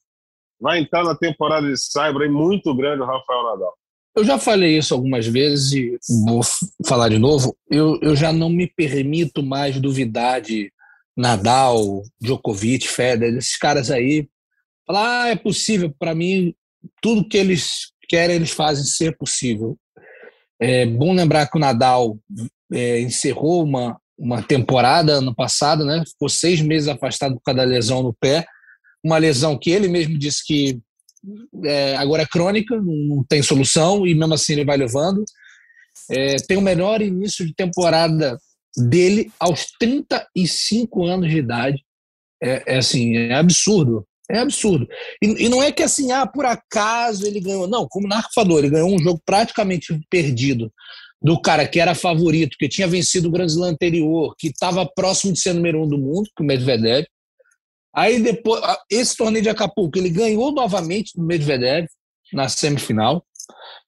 [0.59, 3.73] vai entrar na temporada de Sabre muito grande o Rafael Nadal.
[4.15, 6.41] Eu já falei isso algumas vezes e vou
[6.85, 7.57] falar de novo.
[7.69, 10.71] Eu, eu já não me permito mais duvidar de
[11.17, 14.29] Nadal, Djokovic, Federer, esses caras aí.
[14.85, 15.93] Falar, ah, é possível.
[15.97, 16.53] Para mim,
[17.01, 19.77] tudo que eles querem, eles fazem ser possível.
[20.61, 22.17] É bom lembrar que o Nadal
[22.71, 26.03] é, encerrou uma, uma temporada ano passado, né?
[26.05, 28.45] Ficou seis meses afastado por causa da lesão no pé,
[29.03, 30.79] uma lesão que ele mesmo disse que
[31.63, 35.23] é, agora é crônica, não tem solução e mesmo assim ele vai levando.
[36.09, 38.37] É, tem o melhor início de temporada
[38.75, 41.83] dele aos 35 anos de idade.
[42.41, 44.05] É, é assim, é absurdo.
[44.29, 44.87] É absurdo.
[45.21, 47.67] E, e, não é que assim, ah, por acaso ele ganhou.
[47.67, 50.71] Não, como o Narco falou, ele ganhou um jogo praticamente perdido
[51.23, 55.31] do cara que era favorito, que tinha vencido o Grand Slam anterior, que estava próximo
[55.31, 57.05] de ser número um do mundo, que o Medvedev.
[57.95, 61.87] Aí depois, esse torneio de Acapulco, ele ganhou novamente do Medvedev
[62.33, 63.25] na semifinal.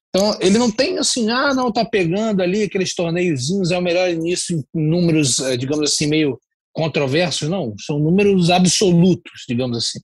[0.08, 4.08] Então, ele não tem assim, ah, não, tá pegando ali aqueles torneiozinhos, é o melhor
[4.08, 6.40] início em números, eh, digamos assim, meio
[6.72, 7.74] controversos, não.
[7.78, 9.98] São números absolutos, digamos assim.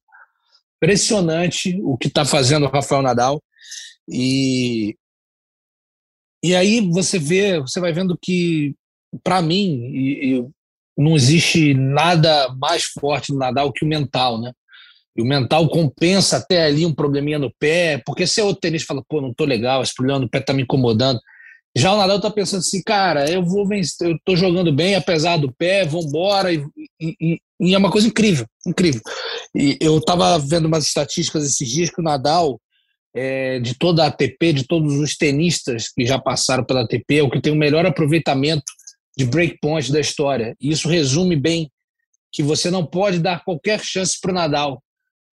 [0.76, 3.42] Impressionante o que está fazendo o Rafael Nadal.
[4.06, 4.94] E,
[6.42, 8.74] e aí você vê, você vai vendo que,
[9.22, 10.46] para mim, e, e
[10.96, 14.52] não existe nada mais forte no Nadal que o mental, né?
[15.16, 18.88] E o mental compensa até ali um probleminha no pé, porque se é outro tenista
[18.88, 21.20] fala, pô, não tô legal, esse problema no pé tá me incomodando.
[21.76, 25.38] Já o Nadal tá pensando assim, cara, eu vou vencer, eu tô jogando bem apesar
[25.38, 26.64] do pé, vambora, e,
[27.00, 29.00] e, e é uma coisa incrível, incrível.
[29.54, 32.60] E eu tava vendo umas estatísticas esses dias que o Nadal,
[33.14, 37.22] é, de toda a ATP, de todos os tenistas que já passaram pela ATP, é
[37.22, 38.64] o que tem o melhor aproveitamento
[39.16, 40.56] de breakpoint da história.
[40.60, 41.70] E isso resume bem
[42.32, 44.82] que você não pode dar qualquer chance para o Nadal.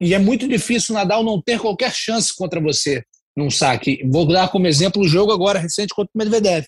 [0.01, 3.03] E é muito difícil o Nadal não ter qualquer chance contra você
[3.35, 4.01] num saque.
[4.09, 6.65] Vou dar como exemplo o jogo agora recente contra o Medvedev.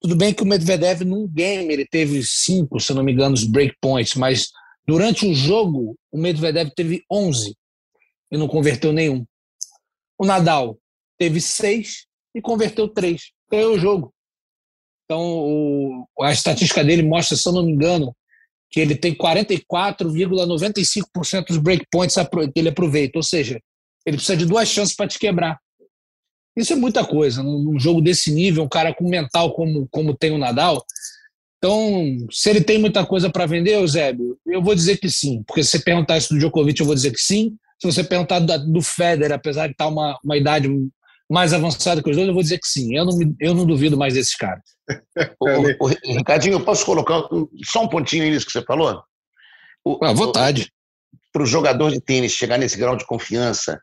[0.00, 3.44] Tudo bem que o Medvedev num game ele teve cinco, se não me engano, os
[3.44, 4.48] breakpoints, mas
[4.86, 7.56] durante o jogo o Medvedev teve 11
[8.30, 9.24] e não converteu nenhum.
[10.18, 10.78] O Nadal
[11.18, 13.32] teve seis e converteu três.
[13.50, 14.14] Ganhou o jogo.
[15.04, 18.16] Então, o, a estatística dele mostra, se eu não me engano,
[18.70, 22.16] que ele tem 44,95% dos breakpoints
[22.52, 23.18] que ele aproveita.
[23.18, 23.60] Ou seja,
[24.04, 25.58] ele precisa de duas chances para te quebrar.
[26.56, 27.42] Isso é muita coisa.
[27.42, 30.84] Num jogo desse nível, um cara com mental como, como tem o Nadal.
[31.58, 35.42] Então, se ele tem muita coisa para vender, Eusébio, eu vou dizer que sim.
[35.46, 37.56] Porque se você perguntar isso do Djokovic, eu vou dizer que sim.
[37.80, 40.68] Se você perguntar do, do Federer, apesar de estar uma, uma idade
[41.28, 42.96] mais avançada que os dois, eu vou dizer que sim.
[42.96, 44.62] Eu não, eu não duvido mais desses caras.
[45.40, 47.22] o, o, Ricardinho, eu posso colocar
[47.64, 49.02] só um pontinho nisso que você falou?
[49.84, 50.72] O, à vontade.
[51.32, 53.78] Para o jogador de tênis chegar nesse grau de confiança,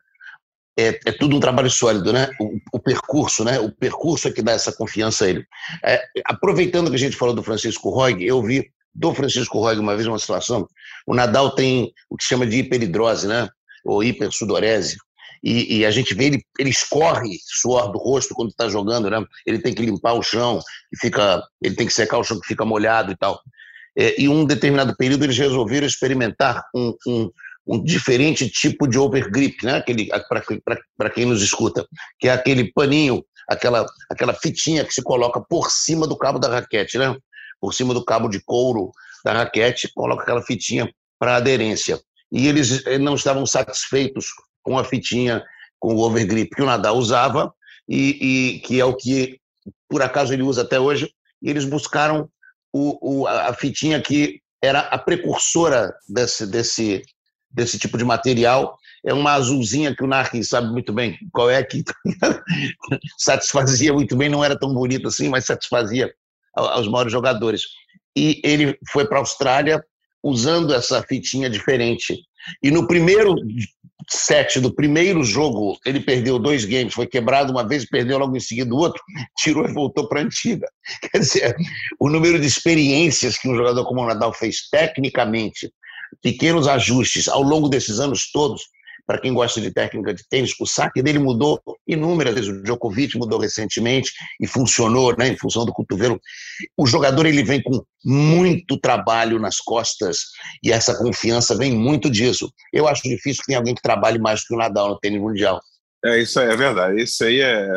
[0.76, 2.30] é, é tudo um trabalho sólido, né?
[2.40, 3.60] O, o, percurso, né?
[3.60, 5.46] O percurso é que dá essa confiança a ele.
[5.84, 9.94] É, aproveitando que a gente falou do Francisco Roig, eu vi do Francisco Roig uma
[9.94, 10.66] vez uma situação.
[11.06, 13.48] O Nadal tem o que chama de hiperidrose, né?
[13.84, 14.96] Ou hipersudorese
[15.44, 19.22] e, e, a gente vê ele, ele escorre suor do rosto quando está jogando, né?
[19.46, 20.58] Ele tem que limpar o chão,
[20.90, 23.38] e fica, ele tem que secar o chão que fica molhado e tal.
[23.96, 27.30] É, e um determinado período eles resolveram experimentar um, um,
[27.66, 29.84] um diferente tipo de overgrip, né?
[30.96, 31.86] Para quem nos escuta,
[32.18, 36.48] que é aquele paninho, aquela, aquela fitinha que se coloca por cima do cabo da
[36.48, 37.14] raquete, né?
[37.60, 38.92] Por cima do cabo de couro
[39.22, 42.00] da raquete, coloca aquela fitinha para aderência.
[42.34, 44.26] E eles não estavam satisfeitos
[44.60, 45.40] com a fitinha,
[45.78, 47.54] com o overgrip que o Nadal usava
[47.88, 49.38] e, e, que é o que,
[49.88, 51.08] por acaso, ele usa até hoje.
[51.40, 52.28] E eles buscaram
[52.72, 57.02] o, o, a fitinha que era a precursora desse, desse,
[57.48, 58.76] desse tipo de material.
[59.06, 61.84] É uma azulzinha que o Narki sabe muito bem qual é que
[63.16, 66.12] satisfazia muito bem, não era tão bonito assim, mas satisfazia
[66.52, 67.62] aos maiores jogadores.
[68.16, 69.84] E ele foi para a Austrália
[70.24, 72.18] usando essa fitinha diferente.
[72.62, 73.34] E no primeiro
[74.08, 78.40] set do primeiro jogo, ele perdeu dois games, foi quebrado uma vez, perdeu logo em
[78.40, 79.02] seguida o outro,
[79.38, 80.66] tirou e voltou para a antiga.
[81.12, 81.56] Quer dizer,
[82.00, 85.70] o número de experiências que um jogador como o Nadal fez tecnicamente,
[86.22, 88.62] pequenos ajustes ao longo desses anos todos,
[89.06, 92.50] para quem gosta de técnica de tênis, o saque dele mudou inúmeras vezes.
[92.50, 96.20] O Djokovic mudou recentemente e funcionou, né, em função do cotovelo.
[96.76, 100.18] O jogador ele vem com muito trabalho nas costas
[100.62, 102.50] e essa confiança vem muito disso.
[102.72, 105.60] Eu acho difícil que tenha alguém que trabalhe mais que o Nadal no tênis mundial.
[106.04, 107.02] É, isso aí é verdade.
[107.02, 107.68] Isso aí é,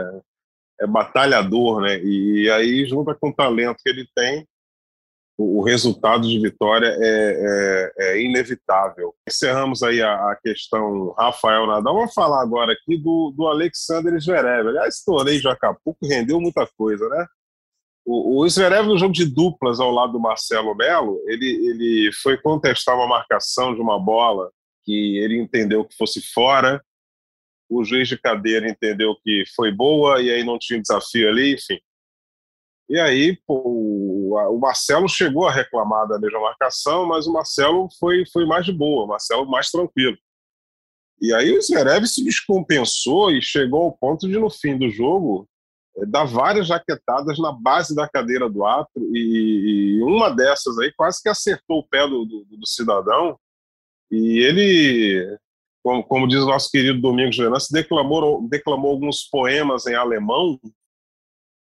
[0.82, 2.00] é batalhador, né?
[2.04, 4.46] E aí, junto com o talento que ele tem,
[5.38, 9.13] o resultado de vitória é, é, é inevitável.
[9.28, 11.93] Encerramos aí a, a, questão Rafael Nadal.
[11.93, 14.69] Vamos falar agora aqui do, do Alexander Zverev.
[14.69, 17.28] Aliás, esse torneio de Acapulco rendeu muita coisa, né?
[18.04, 22.38] O, o Zverev, no jogo de duplas ao lado do Marcelo Melo, ele, ele foi
[22.38, 24.50] contestar uma marcação de uma bola
[24.84, 26.82] que ele entendeu que fosse fora
[27.69, 31.80] o juiz de cadeira entendeu que foi boa e aí não tinha desafio ali, enfim.
[32.89, 33.62] E aí, pô,
[34.50, 38.71] o Marcelo chegou a reclamar da mesma marcação, mas o Marcelo foi, foi mais de
[38.71, 40.17] boa, o Marcelo mais tranquilo.
[41.21, 45.47] E aí o Zverev se descompensou e chegou ao ponto de, no fim do jogo,
[45.97, 50.93] é, dar várias jaquetadas na base da cadeira do árbitro e, e, uma dessas aí
[50.93, 53.38] quase que acertou o pé do, do, do cidadão
[54.12, 55.38] e ele,
[55.84, 60.60] como, como, diz o nosso querido Domingos Venâncio, declamou, declamou alguns poemas em alemão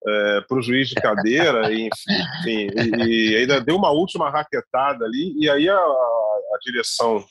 [0.07, 2.69] é, para o juiz de cadeira, e, enfim,
[3.07, 7.25] e, e, ainda deu uma última raquetada ali, e aí a, a direção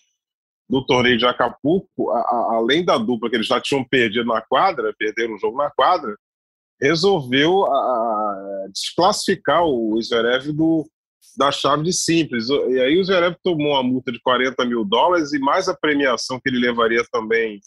[0.70, 4.42] do torneio de Acapulco, a, a, além da dupla que eles já tinham perdido na
[4.42, 6.16] quadra, perderam o jogo na quadra,
[6.82, 10.90] resolveu a, desclassificar o Zverev do,
[11.38, 12.50] da chave de simples.
[12.50, 16.40] E aí o Zverev tomou uma multa de 40 mil dólares e mais a premiação
[16.40, 17.60] que ele levaria também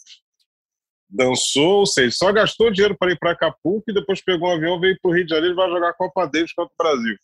[1.09, 4.79] dançou, ou seja, só gastou dinheiro para ir para Acapulco e depois pegou um avião,
[4.79, 7.17] veio para o Rio de Janeiro e vai jogar a Copa Davis contra o Brasil.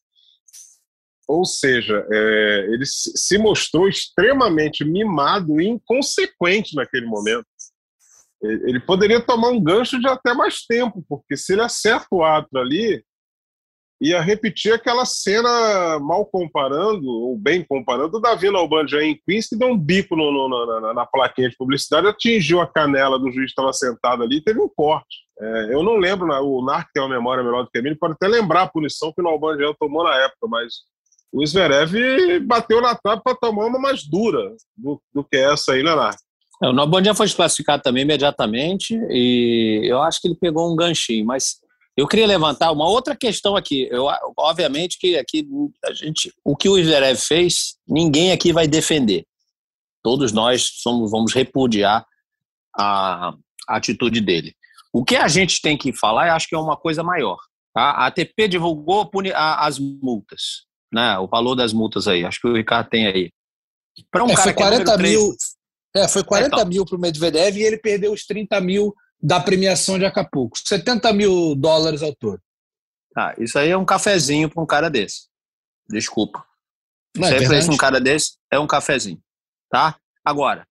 [1.27, 7.45] Ou seja, é, ele se mostrou extremamente mimado e inconsequente naquele momento.
[8.41, 12.57] Ele poderia tomar um gancho de até mais tempo, porque se ele acerta o ato
[12.57, 13.01] ali,
[14.01, 19.55] ia repetir aquela cena, mal comparando, ou bem comparando, o Davi Nalbandian em Queens, que
[19.55, 23.45] deu um bico no, no, na, na, plaquinha de publicidade, atingiu a canela do juiz
[23.45, 25.23] que estava sentado ali e teve um corte.
[25.39, 28.13] É, eu não lembro, o Narc tem uma memória melhor do que a minha, pode
[28.13, 30.73] até lembrar a punição que o Nalbandian tomou na época, mas
[31.31, 31.93] o Zverev
[32.41, 36.17] bateu na trave para tomar uma mais dura do, do que essa aí, né, Narc?
[36.61, 41.25] É, o Nalbandian foi desclassificado também imediatamente e eu acho que ele pegou um ganchinho,
[41.25, 41.62] mas
[41.95, 43.87] eu queria levantar uma outra questão aqui.
[43.91, 45.47] Eu, obviamente que aqui
[45.85, 49.25] a gente, o que o Zverev fez, ninguém aqui vai defender.
[50.01, 52.05] Todos nós somos, vamos repudiar
[52.75, 53.33] a,
[53.67, 54.55] a atitude dele.
[54.91, 57.37] O que a gente tem que falar, eu acho que é uma coisa maior.
[57.73, 57.91] Tá?
[57.91, 61.17] A ATP divulgou as multas, né?
[61.19, 62.25] o valor das multas aí.
[62.25, 63.31] Acho que o Ricardo tem aí.
[64.11, 65.35] Para um é, cara foi 40 é mil,
[65.95, 69.39] é, foi 40 então, mil para o Medvedev e ele perdeu os 30 mil da
[69.39, 70.57] premiação de Acapulco.
[70.57, 72.41] 70 mil dólares ao todo.
[73.15, 75.27] Ah, isso aí é um cafezinho para um cara desse.
[75.87, 76.43] Desculpa.
[77.15, 79.21] Não isso é para um cara desse é um cafezinho.
[79.69, 79.95] Tá?
[80.25, 80.65] Agora,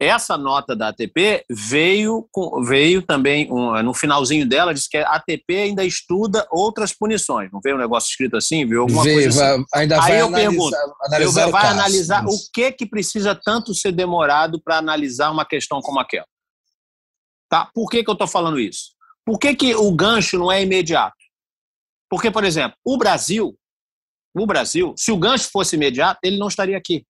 [0.00, 2.28] essa nota da ATP veio,
[2.64, 7.50] veio também, um, no finalzinho dela, diz que a ATP ainda estuda outras punições.
[7.52, 8.66] Não veio um negócio escrito assim?
[8.66, 9.64] Viu alguma veio, coisa assim?
[9.72, 13.34] Vai, ainda Aí vai eu analisar, pergunto, analisar eu, vai analisar o que, que precisa
[13.34, 16.26] tanto ser demorado para analisar uma questão como aquela?
[17.48, 17.70] Tá?
[17.74, 18.92] Por que, que eu estou falando isso?
[19.24, 21.16] Por que, que o gancho não é imediato?
[22.08, 23.58] Porque, por exemplo, o Brasil,
[24.34, 27.06] o Brasil, se o gancho fosse imediato, ele não estaria aqui.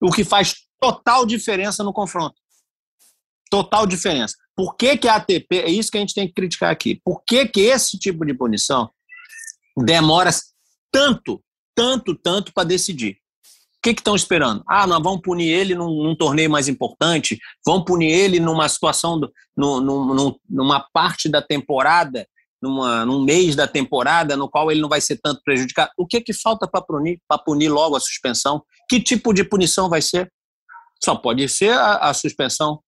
[0.00, 2.34] O que faz total diferença no confronto.
[3.48, 4.36] Total diferença.
[4.56, 7.22] Por que, que a ATP, é isso que a gente tem que criticar aqui, por
[7.24, 8.90] que, que esse tipo de punição
[9.76, 10.30] demora
[10.90, 11.42] tanto,
[11.74, 13.21] tanto, tanto para decidir?
[13.82, 14.62] Que estão esperando?
[14.66, 19.18] Ah, nós vamos punir ele num, num, torneio mais importante, vamos punir ele numa situação,
[19.18, 22.26] do, no, no, numa parte da temporada,
[22.62, 25.90] numa, num mês da temporada, no qual ele não vai ser tanto prejudicado.
[25.98, 28.62] O que, que falta para punir, punir logo a suspensão?
[28.88, 30.32] Que tipo de punição vai ser?
[31.02, 32.80] Só pode ser a, a suspensão,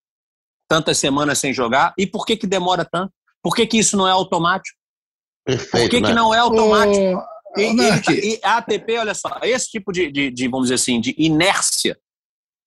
[0.68, 1.92] tantas semanas sem jogar.
[1.98, 3.12] E por que, que demora tanto?
[3.42, 4.78] Por que, que isso não é automático?
[5.44, 6.08] Perfeito, por que, né?
[6.08, 7.33] que não é automático?
[7.56, 11.00] E, e, e, a ATP, olha só, esse tipo de, de, de, vamos dizer assim,
[11.00, 11.96] de inércia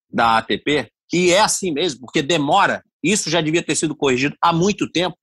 [0.10, 4.54] da ATP, e é assim mesmo, porque demora, isso já devia ter sido corrigido há
[4.54, 5.18] muito tempo,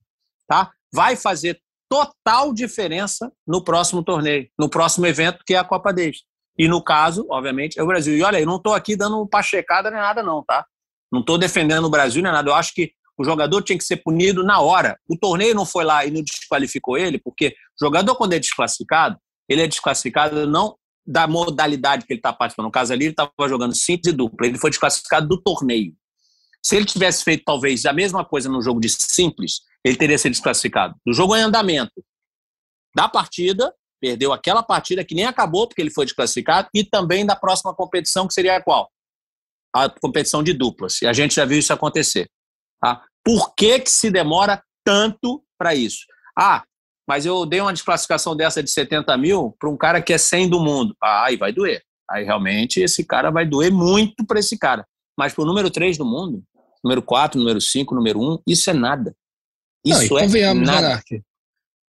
[0.46, 0.70] tá?
[0.92, 6.22] Vai fazer total diferença no próximo torneio, no próximo evento, que é a Copa Davis.
[6.58, 8.16] E no caso, obviamente, é o Brasil.
[8.16, 10.64] E olha, eu não estou aqui dando pachecada nem nada, não, tá?
[11.10, 12.48] Não estou defendendo o Brasil nem nada.
[12.48, 14.98] Eu acho que o jogador tinha que ser punido na hora.
[15.08, 19.18] O torneio não foi lá e não desqualificou ele, porque o jogador, quando é desclassificado,
[19.48, 20.76] ele é desclassificado não
[21.06, 22.66] da modalidade que ele está participando.
[22.66, 24.46] No caso ali, ele estava jogando simples e dupla.
[24.46, 25.94] Ele foi desclassificado do torneio.
[26.62, 30.32] Se ele tivesse feito talvez a mesma coisa no jogo de simples, ele teria sido
[30.32, 30.94] desclassificado.
[31.04, 32.02] Do jogo em andamento,
[32.96, 37.36] da partida, perdeu aquela partida que nem acabou porque ele foi desclassificado, e também da
[37.36, 38.90] próxima competição, que seria a qual?
[39.74, 41.02] A competição de duplas.
[41.02, 42.30] E a gente já viu isso acontecer.
[42.80, 43.04] Tá?
[43.22, 46.06] Por que, que se demora tanto para isso?
[46.38, 46.64] Ah,
[47.08, 50.48] mas eu dei uma desclassificação dessa de 70 mil para um cara que é 100
[50.48, 50.96] do mundo.
[51.02, 51.82] Aí vai doer.
[52.10, 54.86] Aí realmente esse cara vai doer muito para esse cara.
[55.18, 56.42] Mas para o número 3 do mundo,
[56.82, 59.14] número 4, número 5, número 1, isso é nada.
[59.84, 61.02] Isso Não, é nada.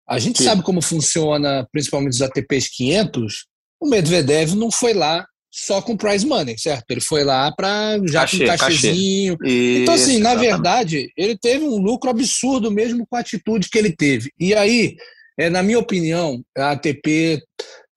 [0.08, 0.46] A gente Sim.
[0.46, 3.48] sabe como funciona, principalmente os ATPs 500.
[3.82, 5.26] O Medvedev não foi lá
[5.58, 6.84] só com prize money, certo?
[6.90, 9.38] Ele foi lá para já cachê, com cachezinho.
[9.38, 9.82] Cachê.
[9.82, 13.78] Então, assim, Isso, na verdade, ele teve um lucro absurdo mesmo com a atitude que
[13.78, 14.34] ele teve.
[14.38, 14.98] E aí,
[15.40, 17.42] é, na minha opinião, a ATP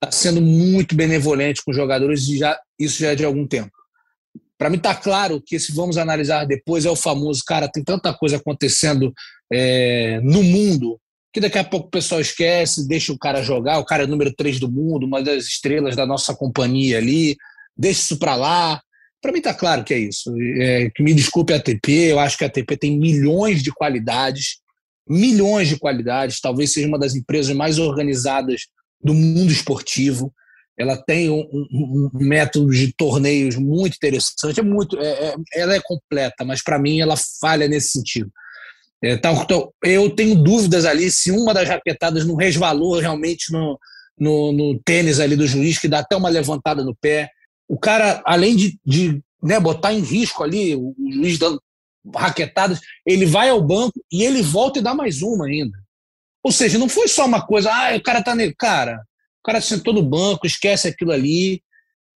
[0.00, 3.72] está sendo muito benevolente com os jogadores e já, isso já é de algum tempo.
[4.56, 8.14] Para mim está claro que se vamos analisar depois é o famoso, cara, tem tanta
[8.14, 9.12] coisa acontecendo
[9.52, 10.96] é, no mundo
[11.32, 14.32] que daqui a pouco o pessoal esquece, deixa o cara jogar, o cara é número
[14.32, 17.36] 3 do mundo, uma das estrelas da nossa companhia ali,
[17.78, 18.80] deixa isso para lá.
[19.20, 20.34] Para mim está claro que é isso.
[20.60, 24.58] É, que me desculpe a ATP, eu acho que a ATP tem milhões de qualidades,
[25.08, 28.62] milhões de qualidades, talvez seja uma das empresas mais organizadas
[29.02, 30.32] do mundo esportivo.
[30.78, 35.74] Ela tem um, um, um método de torneios muito interessante, é muito, é, é, ela
[35.74, 38.30] é completa, mas para mim ela falha nesse sentido.
[39.02, 43.78] É, tá, então, eu tenho dúvidas ali se uma das raquetadas não resvalou realmente no,
[44.18, 47.30] no, no, tênis ali do juiz, que dá até uma levantada no pé.
[47.68, 51.62] O cara, além de, de né, botar em risco ali, o, juiz dando
[52.14, 55.76] raquetadas, ele vai ao banco e ele volta e dá mais uma ainda.
[56.42, 58.54] Ou seja, não foi só uma coisa, ah, o cara tá nele.
[58.58, 59.02] Cara,
[59.40, 61.62] o cara sentou no banco, esquece aquilo ali.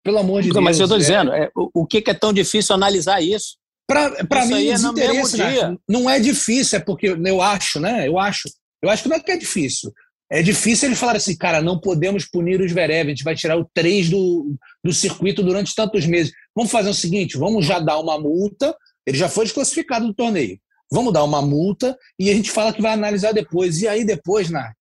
[0.02, 0.64] Pelo amor de não, Deus.
[0.64, 0.98] Mas eu tô é...
[0.98, 3.58] dizendo, é, o, o que, que é tão difícil analisar isso?
[3.86, 5.76] Para mim, é desinteresse, né?
[5.88, 8.06] não é difícil, é porque eu acho, né?
[8.06, 8.48] Eu acho.
[8.80, 9.92] Eu acho que não é que é difícil.
[10.30, 13.58] É difícil eles falarem assim, cara, não podemos punir os Verev, a gente vai tirar
[13.58, 16.32] o 3 do, do circuito durante tantos meses.
[16.54, 18.74] Vamos fazer o seguinte, vamos já dar uma multa,
[19.06, 20.58] ele já foi desclassificado do torneio.
[20.92, 23.80] Vamos dar uma multa e a gente fala que vai analisar depois.
[23.80, 24.76] E aí depois, Narco,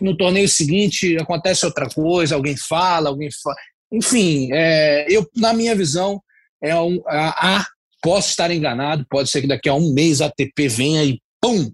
[0.00, 3.56] no torneio seguinte acontece outra coisa, alguém fala, alguém fala.
[3.92, 6.20] Enfim, é, eu, na minha visão,
[6.60, 7.64] é um, a,
[8.06, 11.72] Posso estar enganado, pode ser que daqui a um mês a ATP venha e pum,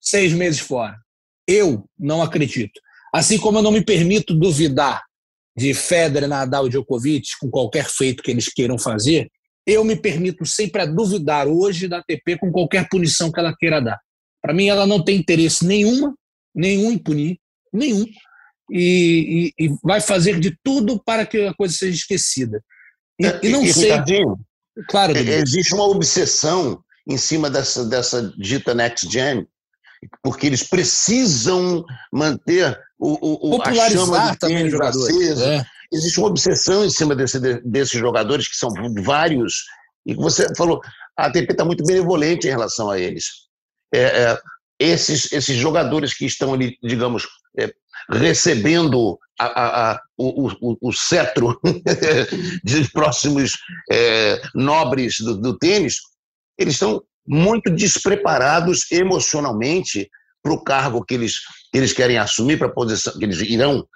[0.00, 0.96] seis meses fora.
[1.46, 2.80] Eu não acredito.
[3.12, 5.02] Assim como eu não me permito duvidar
[5.56, 9.30] de Federer, Nadal e Djokovic com qualquer feito que eles queiram fazer,
[9.66, 13.80] eu me permito sempre a duvidar hoje da ATP com qualquer punição que ela queira
[13.80, 13.98] dar.
[14.42, 16.14] Para mim, ela não tem interesse nenhuma,
[16.54, 17.38] nenhum em punir,
[17.72, 18.04] nenhum,
[18.70, 22.62] e, e, e, vai fazer de tudo para que a coisa seja esquecida.
[23.18, 23.90] E, e não sei.
[24.88, 25.16] Claro.
[25.16, 29.46] É, existe uma obsessão em cima dessa, dessa dita next gen,
[30.22, 35.46] porque eles precisam manter o, o, a chama do tênis acesa.
[35.46, 35.66] É.
[35.92, 38.70] Existe uma obsessão em cima desse, desses jogadores, que são
[39.02, 39.64] vários,
[40.06, 40.80] e você falou,
[41.16, 43.26] a ATP está muito benevolente em relação a eles.
[43.92, 44.40] É, é,
[44.78, 47.26] esses, esses jogadores que estão ali, digamos,
[47.58, 47.72] é,
[48.10, 51.60] recebendo a, a, a, o, o, o, cetro
[52.64, 53.56] de próximos
[53.90, 55.98] é, nobres do, do tênis,
[56.58, 60.10] eles estão muito despreparados emocionalmente
[60.42, 61.40] para o cargo que eles,
[61.72, 63.86] que eles querem assumir, para a posição que eles irão,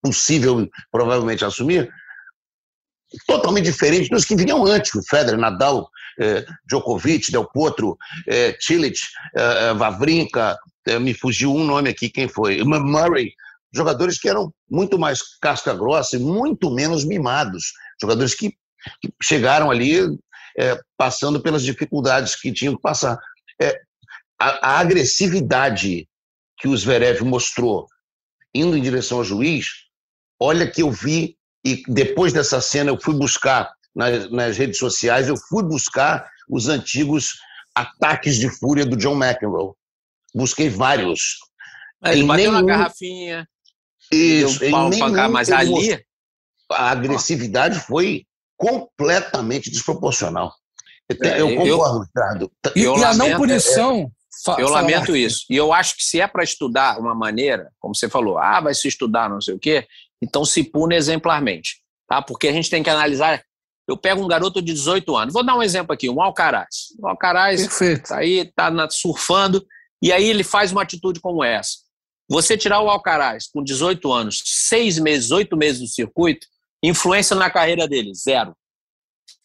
[0.00, 1.90] possível, provavelmente assumir,
[3.26, 5.88] totalmente diferente dos que vinham antes, Federer, Nadal,
[6.20, 7.96] eh, Djokovic, Del Potro,
[8.28, 8.56] eh,
[9.34, 10.58] eh, Vavrinka,
[11.00, 12.62] me fugiu um nome aqui, quem foi?
[12.64, 13.32] Murray,
[13.74, 18.50] jogadores que eram muito mais casca grossa e muito menos mimados, jogadores que,
[19.02, 20.00] que chegaram ali
[20.58, 23.18] é, passando pelas dificuldades que tinham que passar.
[23.62, 23.80] É,
[24.38, 26.08] a, a, agressividade
[26.58, 27.86] que o Zverev mostrou
[28.52, 29.66] indo em direção ao juiz,
[30.40, 35.28] olha que eu vi, e depois dessa cena eu fui buscar nas, nas redes sociais,
[35.28, 37.38] eu fui buscar os antigos
[37.74, 39.72] ataques de fúria do John McEnroe.
[40.34, 41.38] Busquei vários.
[42.04, 42.52] Ele bateu nenhum...
[42.52, 43.48] na garrafinha.
[44.10, 46.02] Isso, um pau, nenhum, mas ali
[46.70, 48.26] a agressividade foi
[48.58, 50.52] completamente desproporcional.
[51.22, 52.52] É, eu concordo, Ricardo.
[52.76, 54.10] E, e a não punição.
[54.58, 55.46] É, eu lamento isso.
[55.48, 58.74] E eu acho que se é para estudar uma maneira, como você falou, ah, vai
[58.74, 59.86] se estudar não sei o quê,
[60.22, 61.80] então se pune exemplarmente.
[62.06, 62.20] Tá?
[62.20, 63.42] Porque a gente tem que analisar.
[63.86, 66.88] Eu pego um garoto de 18 anos, vou dar um exemplo aqui, um Alcaraz.
[66.98, 69.64] O Alcaraz está aí, está surfando,
[70.02, 71.78] e aí ele faz uma atitude como essa.
[72.28, 76.46] Você tirar o Alcaraz com 18 anos, seis meses, oito meses do circuito,
[76.82, 78.56] influência na carreira dele, zero.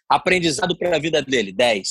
[0.09, 1.89] Aprendizado para a vida dele, 10.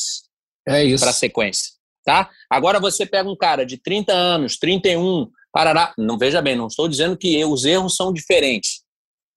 [0.69, 1.03] É isso.
[1.03, 1.73] Para a sequência.
[2.05, 2.31] Tá?
[2.51, 5.95] Agora você pega um cara de 30 anos, 31, parará.
[5.97, 8.83] Não veja bem, não estou dizendo que os erros são diferentes.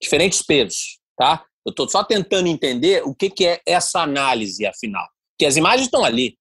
[0.01, 0.99] Diferentes pesos.
[1.17, 1.45] Tá?
[1.65, 5.07] Eu estou só tentando entender o que, que é essa análise, afinal.
[5.31, 6.37] Porque as imagens estão ali.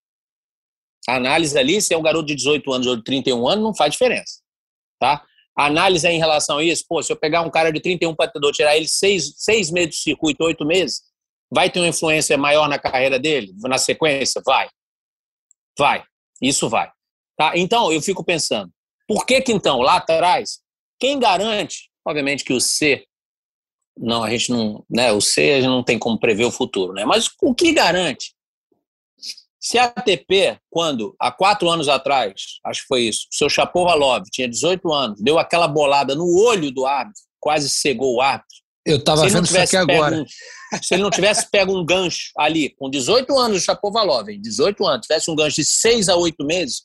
[1.08, 3.74] A análise ali, se é um garoto de 18 anos ou de 31 anos, não
[3.74, 4.40] faz diferença.
[4.98, 5.24] Tá?
[5.56, 8.52] Análise é em relação a isso, pô, se eu pegar um cara de 31 batedor,
[8.52, 11.02] tirar ele seis, seis meses de circuito, oito meses,
[11.52, 14.42] vai ter uma influência maior na carreira dele, na sequência?
[14.44, 14.68] Vai.
[15.78, 16.04] Vai.
[16.42, 16.90] Isso vai.
[17.36, 17.52] Tá?
[17.56, 18.70] Então, eu fico pensando,
[19.06, 20.60] por que que então, lá atrás,
[20.98, 23.04] quem garante, obviamente que o C
[23.96, 26.92] não, a gente não, né, o C a gente não tem como prever o futuro,
[26.92, 27.04] né?
[27.04, 28.34] Mas o que garante?
[29.64, 32.34] Se a ATP, quando, há quatro anos atrás,
[32.66, 36.70] acho que foi isso, o seu Chapovalov tinha 18 anos, deu aquela bolada no olho
[36.70, 38.58] do árbitro, quase cegou o árbitro.
[38.84, 40.16] Eu estava vendo isso aqui agora.
[40.16, 40.26] Um,
[40.82, 45.06] se ele não tivesse pego um gancho ali, com 18 anos, o Chapovalov, 18 anos,
[45.06, 46.82] tivesse um gancho de 6 a 8 meses,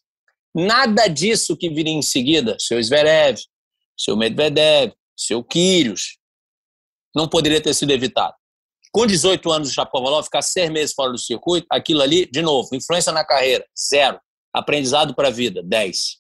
[0.55, 3.37] nada disso que viria em seguida, seu Zverev,
[3.97, 6.17] seu Medvedev, seu Kyrgios,
[7.13, 8.38] não poderia ter sido evitado.
[8.91, 12.69] Com 18 anos, o Chapovalov ficar seis meses fora do circuito, aquilo ali, de novo,
[12.73, 14.19] influência na carreira, zero.
[14.53, 16.19] Aprendizado para a vida, 10.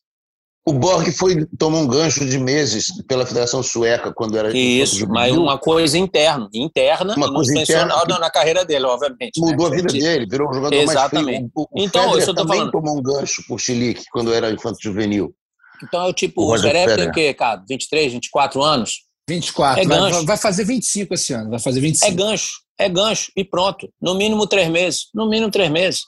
[0.67, 4.55] O Borg foi tomar um gancho de meses pela Federação Sueca quando era.
[4.55, 8.19] Isso, mas uma coisa interna, interna, uma coisa interna que...
[8.19, 9.41] na carreira dele, obviamente.
[9.41, 9.49] Né?
[9.49, 9.73] Mudou né?
[9.73, 11.25] a vida dele, virou um jogador Exatamente.
[11.25, 11.51] mais frio.
[11.55, 12.71] O, o então, Federer isso eu tô também falando.
[12.71, 15.33] tomou um gancho por Chilique quando era infanto juvenil.
[15.81, 17.63] Então é o tipo, o, o Zverev tem o quê, cara?
[17.67, 19.08] 23, 24 anos?
[19.29, 19.81] 24.
[19.81, 20.15] É gancho.
[20.17, 22.11] Vai, vai fazer 25 esse ano, vai fazer 25.
[22.11, 23.91] É gancho, é gancho e pronto.
[24.01, 26.01] No mínimo três meses, no mínimo três meses.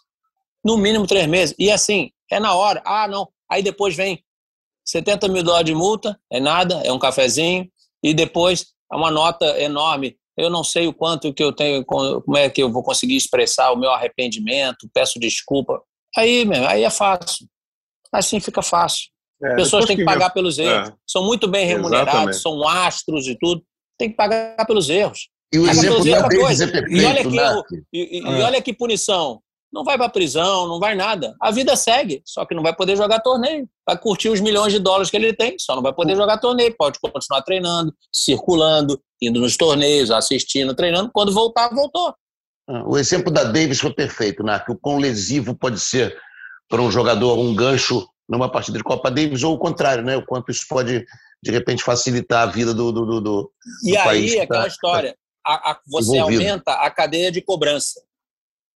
[0.63, 1.55] No mínimo três meses.
[1.57, 2.81] E assim, é na hora.
[2.85, 3.27] Ah, não.
[3.49, 4.23] Aí depois vem
[4.85, 7.69] 70 mil dólares de multa, é nada, é um cafezinho.
[8.03, 10.17] E depois é uma nota enorme.
[10.37, 13.71] Eu não sei o quanto que eu tenho, como é que eu vou conseguir expressar
[13.71, 15.81] o meu arrependimento, peço desculpa.
[16.17, 17.47] Aí, meu, aí é fácil.
[18.11, 19.09] Assim fica fácil.
[19.43, 20.89] É, Pessoas têm que, que pagar pelos erros.
[20.89, 20.93] É.
[21.07, 22.37] São muito bem remunerados, Exatamente.
[22.37, 23.63] são astros e tudo.
[23.97, 25.29] Tem que pagar pelos erros.
[25.53, 26.65] E o exemplo da coisa.
[26.65, 27.23] É e, olha
[27.67, 28.43] que, e, e, é.
[28.43, 29.41] olha que punição.
[29.71, 31.33] Não vai para prisão, não vai nada.
[31.41, 33.69] A vida segue, só que não vai poder jogar torneio.
[33.87, 36.75] Vai curtir os milhões de dólares que ele tem, só não vai poder jogar torneio.
[36.77, 41.09] Pode continuar treinando, circulando, indo nos torneios, assistindo, treinando.
[41.13, 42.13] Quando voltar, voltou.
[42.69, 44.59] Ah, o exemplo da Davis foi perfeito, né?
[44.59, 46.17] Que o quão lesivo pode ser
[46.69, 50.15] para um jogador um gancho numa partida de Copa Davis, ou o contrário, né?
[50.15, 51.05] O quanto isso pode,
[51.43, 53.51] de repente, facilitar a vida do, do, do, do
[53.83, 54.31] e aí, país.
[54.31, 56.41] E aí, aquela tá, história, a, a, você envolvido.
[56.41, 58.01] aumenta a cadeia de cobrança.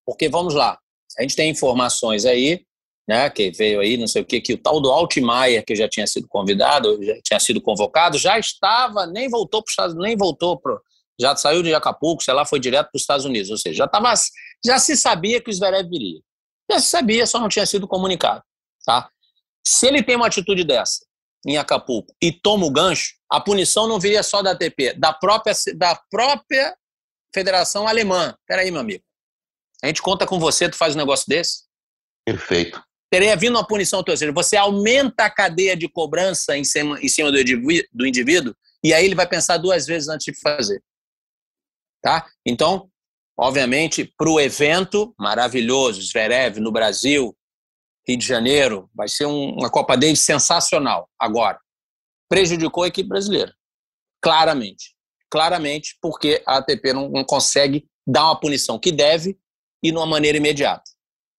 [0.05, 0.77] Porque, vamos lá,
[1.17, 2.65] a gente tem informações aí,
[3.07, 5.87] né, que veio aí, não sei o que, que o tal do Altmaier, que já
[5.87, 10.17] tinha sido convidado, já tinha sido convocado, já estava, nem voltou para os Estados nem
[10.17, 10.79] voltou para
[11.19, 13.87] já saiu de Acapulco, sei lá, foi direto para os Estados Unidos, ou seja, já,
[13.87, 14.13] tava,
[14.65, 16.19] já se sabia que o Zverev viria.
[16.69, 18.43] Já se sabia, só não tinha sido comunicado.
[18.85, 19.09] Tá?
[19.65, 21.05] Se ele tem uma atitude dessa
[21.45, 25.53] em Acapulco e toma o gancho, a punição não viria só da ATP, da própria,
[25.75, 26.75] da própria
[27.33, 28.35] Federação Alemã.
[28.47, 29.03] Peraí, meu amigo.
[29.83, 31.65] A gente conta com você, tu faz um negócio desse?
[32.25, 32.81] Perfeito.
[33.11, 37.07] Teria vindo uma punição, ou seja, você aumenta a cadeia de cobrança em cima, em
[37.07, 40.79] cima do, indivíduo, do indivíduo e aí ele vai pensar duas vezes antes de fazer.
[42.03, 42.27] Tá?
[42.45, 42.87] Então,
[43.37, 47.35] obviamente, para o evento maravilhoso, Zverev no Brasil,
[48.07, 51.09] Rio de Janeiro, vai ser um, uma Copa Davis sensacional.
[51.19, 51.59] Agora,
[52.29, 53.53] prejudicou a equipe brasileira.
[54.21, 54.95] Claramente.
[55.29, 59.37] Claramente, porque a ATP não, não consegue dar uma punição que deve
[59.81, 60.83] e numa maneira imediata.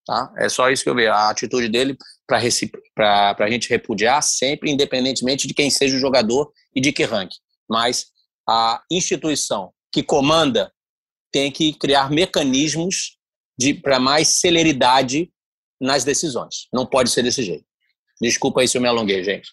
[0.05, 0.33] Tá?
[0.37, 1.11] É só isso que eu vejo.
[1.11, 6.81] A atitude dele para a gente repudiar sempre, independentemente de quem seja o jogador e
[6.81, 7.39] de que ranking.
[7.69, 8.07] Mas
[8.47, 10.71] a instituição que comanda
[11.31, 13.17] tem que criar mecanismos
[13.81, 15.31] para mais celeridade
[15.79, 16.67] nas decisões.
[16.73, 17.65] Não pode ser desse jeito.
[18.21, 19.51] Desculpa aí se eu me alonguei, gente.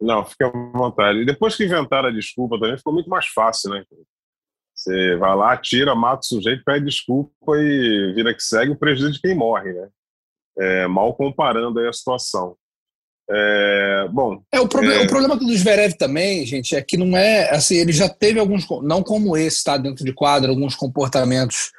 [0.00, 1.20] Não, fica à vontade.
[1.20, 3.84] E depois que inventaram a desculpa também, ficou muito mais fácil, né?
[4.74, 9.12] Você vai lá, tira, mata o sujeito, pede desculpa e vira que segue o prejuízo
[9.12, 9.88] de quem morre, né?
[10.56, 12.56] É, mal comparando aí a situação.
[13.30, 14.40] É, bom.
[14.52, 15.02] É, o, proble é...
[15.02, 18.66] o problema do Zverev também, gente, é que não é assim, ele já teve alguns,
[18.82, 19.76] não como esse, tá?
[19.76, 21.72] Dentro de quadra, alguns comportamentos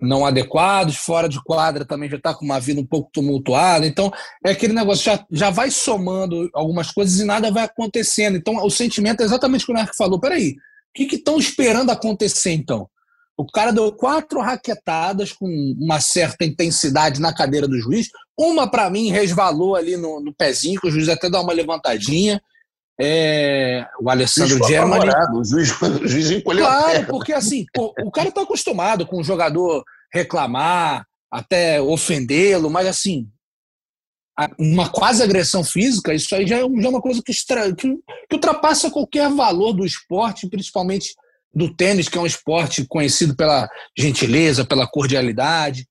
[0.00, 3.86] não adequados, fora de quadra também já está com uma vida um pouco tumultuada.
[3.86, 4.12] Então,
[4.44, 8.36] é aquele negócio, já, já vai somando algumas coisas e nada vai acontecendo.
[8.36, 10.20] Então, o sentimento é exatamente o que o Narco falou.
[10.20, 10.54] Peraí, o
[10.92, 12.88] que estão esperando acontecer então?
[13.36, 15.46] O cara deu quatro raquetadas com
[15.78, 18.08] uma certa intensidade na cadeira do juiz.
[18.38, 22.40] Uma, para mim, resvalou ali no, no, pezinho, que o juiz até dá uma levantadinha.
[23.00, 25.10] É, o Alessandro Germani.
[25.34, 29.24] O juiz, o juiz encolheu Claro, porque assim, pô, o cara está acostumado com o
[29.24, 29.82] jogador
[30.12, 33.28] reclamar, até ofendê-lo, mas assim,
[34.58, 37.88] uma quase agressão física, isso aí já é, já é uma coisa que, extra, que,
[37.88, 41.14] que, ultrapassa qualquer valor do esporte, principalmente
[41.52, 45.86] do tênis, que é um esporte conhecido pela gentileza, pela cordialidade.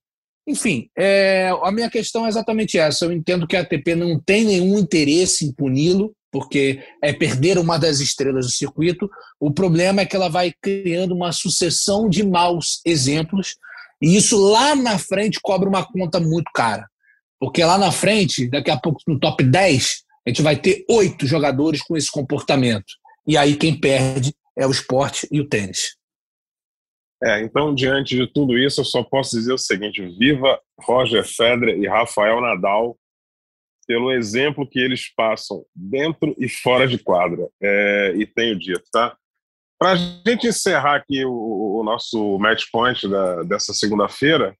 [0.46, 3.06] Enfim, é, a minha questão é exatamente essa.
[3.06, 7.78] Eu entendo que a ATP não tem nenhum interesse em puni-lo, porque é perder uma
[7.78, 9.08] das estrelas do circuito.
[9.38, 13.54] O problema é que ela vai criando uma sucessão de maus exemplos,
[14.02, 16.88] e isso lá na frente cobra uma conta muito cara.
[17.38, 21.24] Porque lá na frente, daqui a pouco no top 10, a gente vai ter oito
[21.24, 22.94] jogadores com esse comportamento.
[23.24, 25.94] E aí quem perde é o esporte e o tênis.
[27.22, 31.78] É, então, diante de tudo isso, eu só posso dizer o seguinte: viva Roger Federer
[31.78, 32.98] e Rafael Nadal
[33.86, 37.48] pelo exemplo que eles passam dentro e fora de quadra.
[37.62, 39.16] É, e tenho dito, tá?
[39.78, 44.56] Para a gente encerrar aqui o, o nosso match point da, dessa segunda-feira,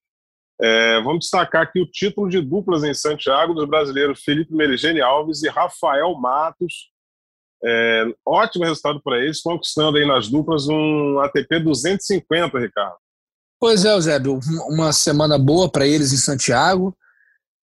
[0.61, 5.43] é, vamos destacar aqui o título de duplas em Santiago dos brasileiros Felipe Merigene Alves
[5.43, 6.91] e Rafael Matos.
[7.64, 12.97] É, ótimo resultado para eles, conquistando aí nas duplas um ATP 250, Ricardo.
[13.59, 16.95] Pois é, Eusébio, uma semana boa para eles em Santiago.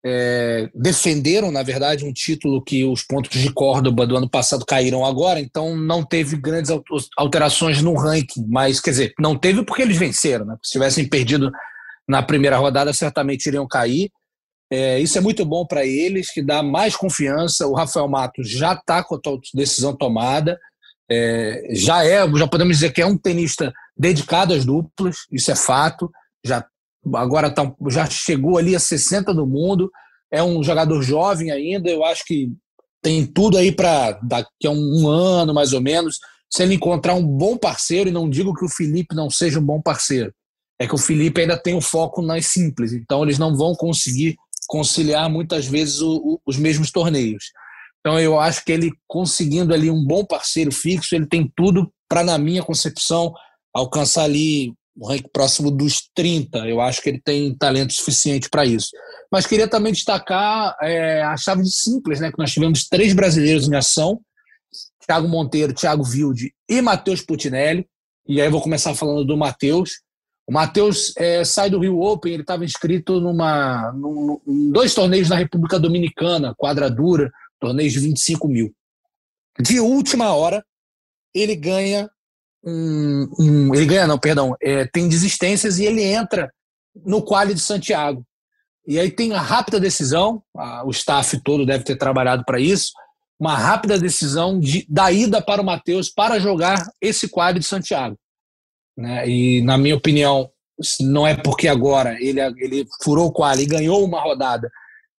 [0.05, 5.05] É, defenderam, na verdade, um título que os pontos de Córdoba do ano passado caíram
[5.05, 6.71] agora, então não teve grandes
[7.17, 10.57] alterações no ranking, mas quer dizer, não teve porque eles venceram, né?
[10.63, 11.51] Se tivessem perdido
[12.09, 14.11] na primeira rodada, certamente iriam cair.
[14.71, 17.67] É, isso é muito bom para eles, que dá mais confiança.
[17.67, 19.21] O Rafael Matos já está com a
[19.55, 20.59] decisão tomada.
[21.11, 25.57] É, já é, já podemos dizer que é um tenista dedicado às duplas, isso é
[25.57, 26.11] fato.
[26.45, 26.65] Já
[27.15, 29.91] agora tá, já chegou ali a 60 do mundo.
[30.31, 31.89] É um jogador jovem ainda.
[31.89, 32.53] Eu acho que
[33.03, 36.19] tem tudo aí para daqui a um, um ano mais ou menos,
[36.51, 38.09] se ele encontrar um bom parceiro.
[38.09, 40.33] E não digo que o Felipe não seja um bom parceiro,
[40.81, 44.37] é que o Felipe ainda tem o foco nas simples, então eles não vão conseguir
[44.69, 47.45] conciliar muitas vezes o, o, os mesmos torneios.
[48.01, 52.23] Então eu acho que ele conseguindo ali um bom parceiro fixo, ele tem tudo para,
[52.23, 53.33] na minha concepção,
[53.75, 56.67] alcançar ali um rank próximo dos 30.
[56.67, 58.91] Eu acho que ele tem talento suficiente para isso.
[59.31, 62.33] Mas queria também destacar é, a chave de simples, né?
[62.33, 64.21] Que nós tivemos três brasileiros em ação:
[65.07, 67.87] Thiago Monteiro, Thiago Vilde e Matheus Putinelli.
[68.27, 70.01] E aí vou começar falando do Matheus.
[70.47, 75.29] O Matheus é, sai do Rio Open, ele estava inscrito numa, num, em dois torneios
[75.29, 77.31] na República Dominicana, quadradura,
[77.61, 78.75] torneios de 25 mil.
[79.61, 80.65] De última hora,
[81.35, 82.11] ele ganha
[82.65, 86.53] um, um ele ganha não, perdão, é, tem desistências e ele entra
[87.05, 88.25] no quali de Santiago.
[88.87, 92.93] E aí tem a rápida decisão, a, o staff todo deve ter trabalhado para isso,
[93.39, 98.19] uma rápida decisão de, da ida para o Matheus para jogar esse quali de Santiago.
[98.97, 99.29] Né?
[99.29, 100.51] E, na minha opinião,
[101.01, 104.69] não é porque agora ele, ele furou o quali e ganhou uma rodada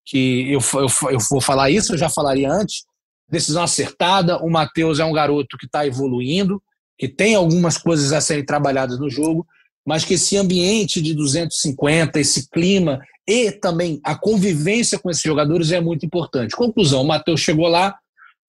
[0.05, 2.83] que eu, eu, eu vou falar isso, eu já falaria antes.
[3.29, 4.43] Decisão acertada.
[4.43, 6.61] O Matheus é um garoto que está evoluindo,
[6.99, 9.47] que tem algumas coisas a serem trabalhadas no jogo,
[9.85, 15.71] mas que esse ambiente de 250, esse clima e também a convivência com esses jogadores
[15.71, 16.55] é muito importante.
[16.55, 17.95] Conclusão: o Matheus chegou lá,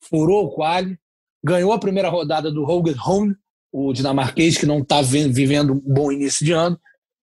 [0.00, 0.98] furou o quali,
[1.42, 3.36] ganhou a primeira rodada do Roger Home,
[3.72, 6.78] o dinamarquês, que não está vivendo um bom início de ano,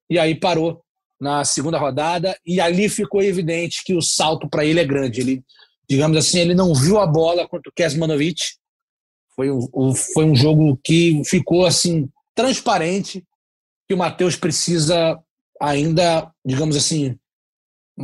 [0.10, 0.82] e aí parou
[1.20, 5.20] na segunda rodada, e ali ficou evidente que o salto para ele é grande.
[5.20, 5.44] Ele,
[5.90, 8.40] digamos assim, ele não viu a bola contra o Kesmanovic.
[9.38, 13.24] Foi um, foi um jogo que ficou assim transparente
[13.88, 15.18] que o Matheus precisa
[15.62, 17.16] ainda, digamos assim,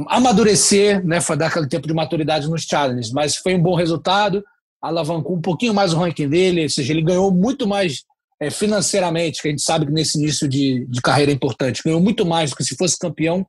[0.08, 4.44] amadurecer, né, dar aquele tempo de maturidade nos challenges, mas foi um bom resultado,
[4.82, 8.04] alavancou um pouquinho mais o ranking dele, ou seja, ele ganhou muito mais
[8.40, 12.00] é, financeiramente, que a gente sabe que nesse início de, de carreira é importante, ganhou
[12.00, 13.46] muito mais do que se fosse campeão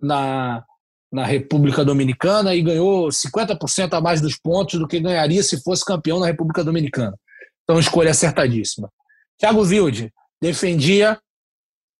[0.00, 0.62] na,
[1.10, 5.84] na República Dominicana e ganhou 50% a mais dos pontos do que ganharia se fosse
[5.84, 7.18] campeão na República Dominicana.
[7.64, 8.90] Então, escolha acertadíssima.
[9.38, 11.18] Thiago Wilde defendia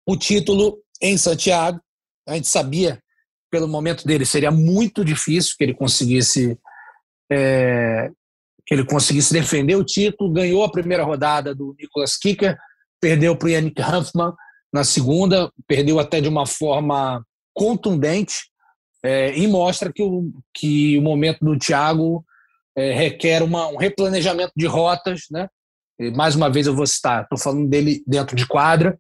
[0.07, 1.81] o título em Santiago.
[2.27, 3.03] A gente sabia,
[3.51, 6.59] pelo momento dele, seria muito difícil que ele conseguisse
[7.31, 8.11] é,
[8.67, 12.55] que ele conseguisse defender o título, ganhou a primeira rodada do Nicolas Kicker,
[13.01, 14.35] perdeu para o Yannick Hanfmann
[14.71, 18.51] na segunda, perdeu até de uma forma contundente
[19.03, 22.25] é, e mostra que o, que o momento do Thiago
[22.77, 25.49] é, requer uma, um replanejamento de rotas, né?
[25.99, 28.99] E, mais uma vez eu vou citar, estou falando dele dentro de quadra,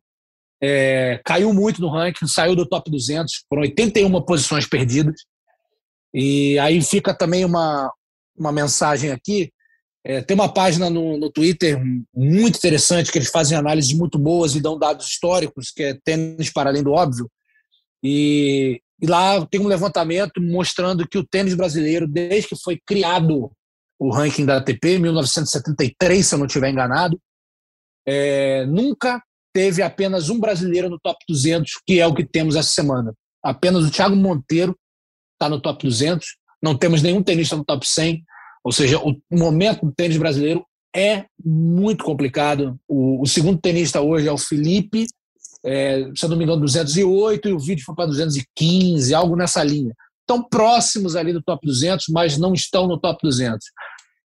[0.60, 5.22] é, caiu muito no ranking, saiu do top 200, foram 81 posições perdidas.
[6.12, 7.92] E aí fica também uma,
[8.36, 9.52] uma mensagem aqui
[10.08, 11.78] é, tem uma página no, no Twitter
[12.14, 16.50] muito interessante que eles fazem análises muito boas e dão dados históricos, que é tênis
[16.50, 17.30] para além do óbvio.
[18.02, 23.50] E, e lá tem um levantamento mostrando que o tênis brasileiro, desde que foi criado
[23.98, 27.18] o ranking da ATP, 1973, se eu não estiver enganado,
[28.06, 29.22] é, nunca
[29.52, 33.12] teve apenas um brasileiro no top 200, que é o que temos essa semana.
[33.42, 34.76] Apenas o Thiago Monteiro
[35.34, 36.26] está no top 200,
[36.62, 38.22] não temos nenhum tenista no top 100,
[38.64, 42.78] ou seja, o momento do tênis brasileiro é muito complicado.
[42.88, 45.06] O, o segundo tenista hoje é o Felipe,
[45.64, 49.62] é, se eu não me engano, 208, e o vídeo foi para 215, algo nessa
[49.62, 49.94] linha.
[50.20, 53.66] Estão próximos ali do top 200, mas não estão no top 200.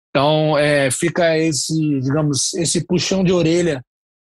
[0.09, 3.83] Então, é, fica esse, digamos, esse puxão de orelha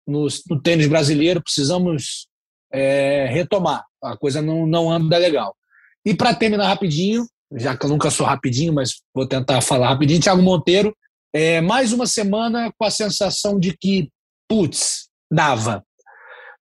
[0.08, 2.28] no, no tênis brasileiro, precisamos
[2.72, 3.86] é, retomar.
[4.02, 5.56] A coisa não, não anda legal.
[6.06, 10.22] E para terminar rapidinho, já que eu nunca sou rapidinho, mas vou tentar falar rapidinho,
[10.22, 10.96] Thiago Monteiro,
[11.34, 14.10] é, mais uma semana com a sensação de que,
[14.50, 15.84] putz, dava.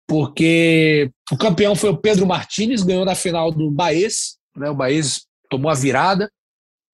[0.07, 5.23] Porque o campeão foi o Pedro Martinez, ganhou na final do Baez, né, o Baez
[5.49, 6.31] tomou a virada.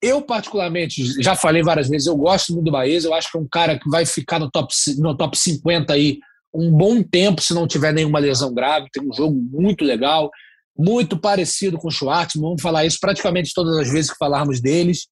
[0.00, 3.40] Eu, particularmente, já falei várias vezes, eu gosto muito do Baez, eu acho que é
[3.40, 6.20] um cara que vai ficar no top, no top 50 aí
[6.54, 8.88] um bom tempo se não tiver nenhuma lesão grave.
[8.92, 10.30] Tem um jogo muito legal,
[10.76, 12.40] muito parecido com o Schwartz.
[12.40, 15.08] Vamos falar isso praticamente todas as vezes que falarmos deles,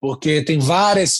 [0.00, 1.16] porque tem várias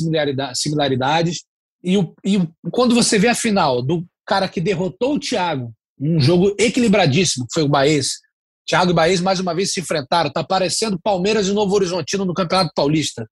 [0.55, 1.45] similaridades.
[1.83, 6.21] E, o, e quando você vê a final do cara que derrotou o Thiago, um
[6.21, 8.19] jogo equilibradíssimo, que foi o Baez.
[8.67, 10.29] Thiago e Baez mais uma vez se enfrentaram.
[10.29, 13.29] Está parecendo Palmeiras e Novo Horizontino no Campeonato Paulista.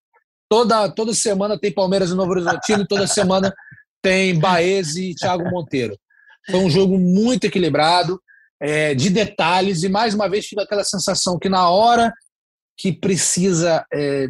[0.49, 3.53] Toda, toda semana tem Palmeiras e Novo Horizontino e toda semana
[4.01, 5.97] tem Baez e Thiago Monteiro.
[6.49, 8.21] Foi um jogo muito equilibrado,
[8.61, 12.13] é, de detalhes, e mais uma vez fica aquela sensação que na hora
[12.79, 14.29] que precisa é,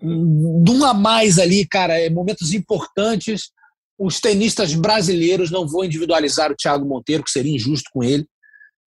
[0.00, 3.50] de um a mais ali, cara, é, momentos importantes,
[3.98, 8.26] os tenistas brasileiros, não vou individualizar o Thiago Monteiro, que seria injusto com ele,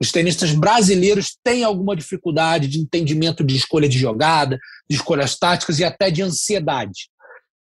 [0.02, 4.58] os tenistas brasileiros têm alguma dificuldade de entendimento de escolha de jogada,
[4.90, 7.08] de escolhas táticas e até de ansiedade.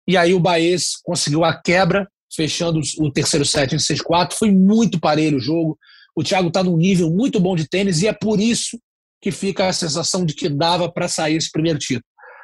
[0.06, 4.34] E aí o Baez conseguiu a quebra fechando o terceiro set em 6-4.
[4.34, 5.80] Foi muito parelho o jogo.
[6.14, 8.78] O Thiago está num nível muito bom de tênis e é por isso
[9.22, 12.04] que fica a sensação de que dava para sair esse primeiro título.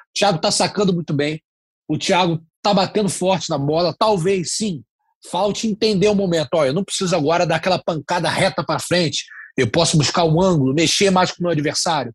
[0.09, 1.41] O Thiago está sacando muito bem.
[1.85, 3.93] O Thiago está batendo forte na bola.
[3.99, 4.81] Talvez, sim,
[5.29, 6.49] falte entender o momento.
[6.55, 9.25] Olha, eu não preciso agora dar aquela pancada reta para frente.
[9.57, 12.13] Eu posso buscar um ângulo, mexer mais com o meu adversário.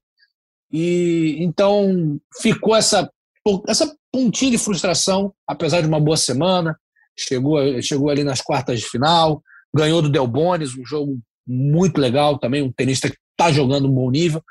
[0.72, 3.10] E então ficou essa
[3.68, 6.76] essa pontinha de frustração, apesar de uma boa semana
[7.18, 9.42] chegou, chegou ali nas quartas de final,
[9.74, 13.92] ganhou do Del Bones, um jogo muito legal também, um tenista que está jogando um
[13.92, 14.42] bom nível,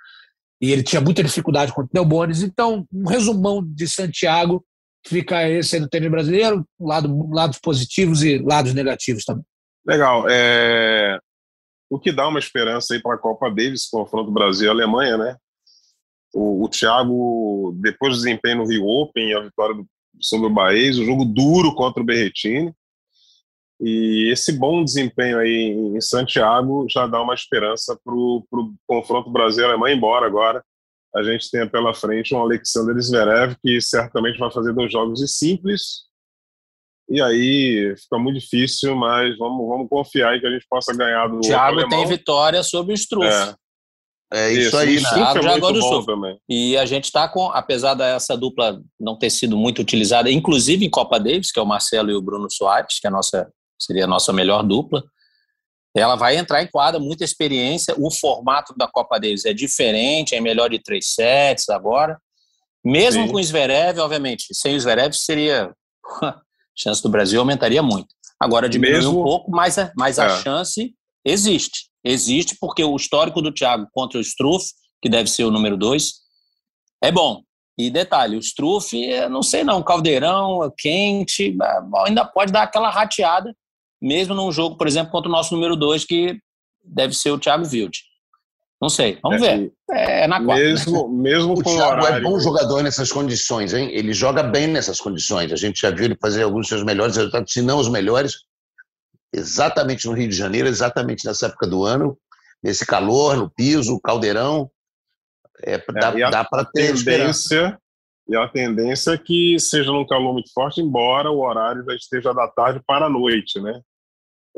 [0.59, 2.41] e ele tinha muita dificuldade contra o Del Bones.
[2.41, 4.65] Então, um resumão de Santiago,
[5.05, 9.45] fica esse aí no tênis brasileiro, lado, lados positivos e lados negativos também.
[9.85, 10.25] Legal.
[10.29, 11.19] É...
[11.89, 15.37] O que dá uma esperança aí para a Copa Davis, confronto Brasil e Alemanha, né?
[16.33, 19.87] O, o Thiago, depois do desempenho no Rio Open, a vitória do
[20.21, 22.73] sobre o Baez, um jogo duro contra o Berretini.
[23.79, 28.45] E esse bom desempenho aí em Santiago já dá uma esperança para o
[28.87, 30.63] confronto Brasil-Alemanha, embora agora
[31.15, 35.27] a gente tenha pela frente um Alexander Zverev que certamente vai fazer dois jogos e
[35.27, 36.05] simples.
[37.09, 41.27] E aí fica muito difícil, mas vamos, vamos confiar em que a gente possa ganhar
[41.27, 43.27] do Thiago tem vitória sobre o Struff.
[43.27, 43.55] É.
[44.33, 45.09] É isso, isso aí, né?
[45.39, 46.05] Thiago é do Sul.
[46.05, 46.37] Também.
[46.49, 50.89] E a gente está com, apesar dessa dupla não ter sido muito utilizada, inclusive em
[50.89, 53.47] Copa Davis, que é o Marcelo e o Bruno Soares, que é a nossa,
[53.79, 55.03] seria a nossa melhor dupla,
[55.95, 57.95] ela vai entrar em quadra, muita experiência.
[57.97, 62.19] O formato da Copa Davis é diferente, é melhor de três sets agora.
[62.83, 63.31] Mesmo Sim.
[63.31, 65.73] com o Zverev, obviamente, sem o Zverev seria.
[66.21, 66.35] a
[66.75, 68.09] chance do Brasil aumentaria muito.
[68.39, 69.21] Agora diminuiu Mesmo...
[69.21, 70.41] um pouco, mas, mas a é.
[70.41, 70.93] chance
[71.23, 71.89] existe.
[72.03, 74.65] Existe porque o histórico do Thiago contra o Struff,
[75.01, 76.25] que deve ser o número dois,
[77.01, 77.41] é bom.
[77.77, 78.95] E detalhe, o Struff,
[79.29, 81.57] não sei não, caldeirão, quente,
[82.05, 83.53] ainda pode dar aquela rateada,
[84.05, 86.39] mesmo num jogo, por exemplo, contra o nosso número dois, que
[86.83, 87.97] deve ser o Thiago Wild.
[88.79, 89.73] Não sei, vamos é, ver.
[89.89, 90.63] É na quarta.
[90.63, 92.17] Mesmo, mesmo o Thiago é horário...
[92.17, 93.89] é bom jogador nessas condições, hein?
[93.91, 95.51] Ele joga bem nessas condições.
[95.51, 98.35] A gente já viu ele fazer alguns dos seus melhores resultados, se não os melhores,
[99.33, 102.15] exatamente no Rio de Janeiro, exatamente nessa época do ano,
[102.61, 104.69] nesse calor, no piso, caldeirão.
[105.63, 107.79] É, dá, é, dá para ter tendência
[108.27, 112.33] E a tendência é que seja num calor muito forte, embora o horário já esteja
[112.33, 113.81] da tarde para a noite, né?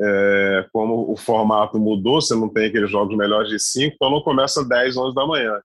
[0.00, 4.22] É, como o formato mudou, você não tem aqueles jogos melhores de 5, então não
[4.22, 5.60] começa 10, 11 da manhã.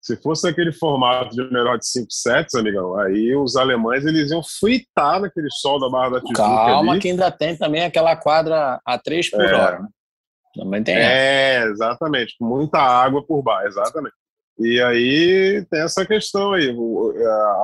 [0.00, 4.42] Se fosse aquele formato de melhor de 5 sets, amigão, aí os alemães eles iam
[4.42, 7.00] fritar naquele sol da Barra da Tijuca Calma ali.
[7.00, 9.54] que ainda tem também aquela quadra a 3 por é.
[9.54, 9.88] hora, né?
[10.56, 11.68] Também tem É, essa.
[11.70, 14.14] exatamente, muita água por baixo, exatamente.
[14.58, 16.68] E aí tem essa questão aí.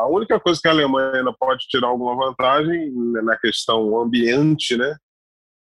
[0.00, 2.92] A única coisa que a Alemanha ainda pode tirar alguma vantagem
[3.24, 4.96] na questão ambiente, né?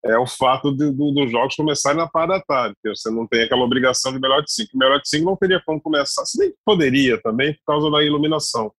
[0.05, 3.25] É o fato de, do, dos jogos começarem na parte da tarde, porque você não
[3.25, 4.77] tem aquela obrigação de melhor de cinco.
[4.77, 8.71] Melhor de cinco não teria como começar, se nem poderia também, por causa da iluminação.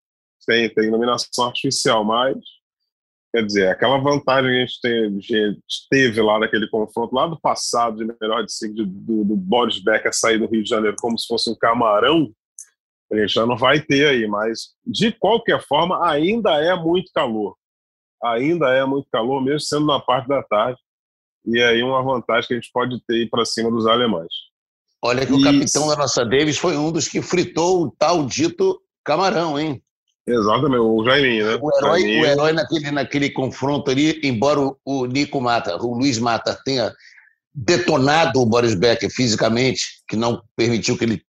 [0.46, 2.36] Tem, tem iluminação artificial, mas,
[3.34, 7.40] quer dizer, aquela vantagem que a gente, tem, gente teve lá naquele confronto lá do
[7.40, 10.96] passado, de melhor de cinco, de, do, do Boris Becker sair do Rio de Janeiro
[11.00, 12.30] como se fosse um camarão,
[13.10, 17.56] a gente já não vai ter aí, mas, de qualquer forma, ainda é muito calor.
[18.22, 20.78] Ainda é muito calor, mesmo sendo na parte da tarde
[21.46, 24.32] e aí uma vantagem que a gente pode ter para cima dos alemães.
[25.02, 28.80] Olha que o capitão da nossa Davis foi um dos que fritou o tal dito
[29.04, 29.80] camarão, hein?
[30.26, 31.58] Exatamente, o Jaiminho, né?
[31.62, 36.18] O herói, o herói naquele, naquele confronto ali, embora o, o Nico Mata, o Luiz
[36.18, 36.92] Mata tenha
[37.54, 41.22] detonado o Boris Becker fisicamente, que não permitiu que ele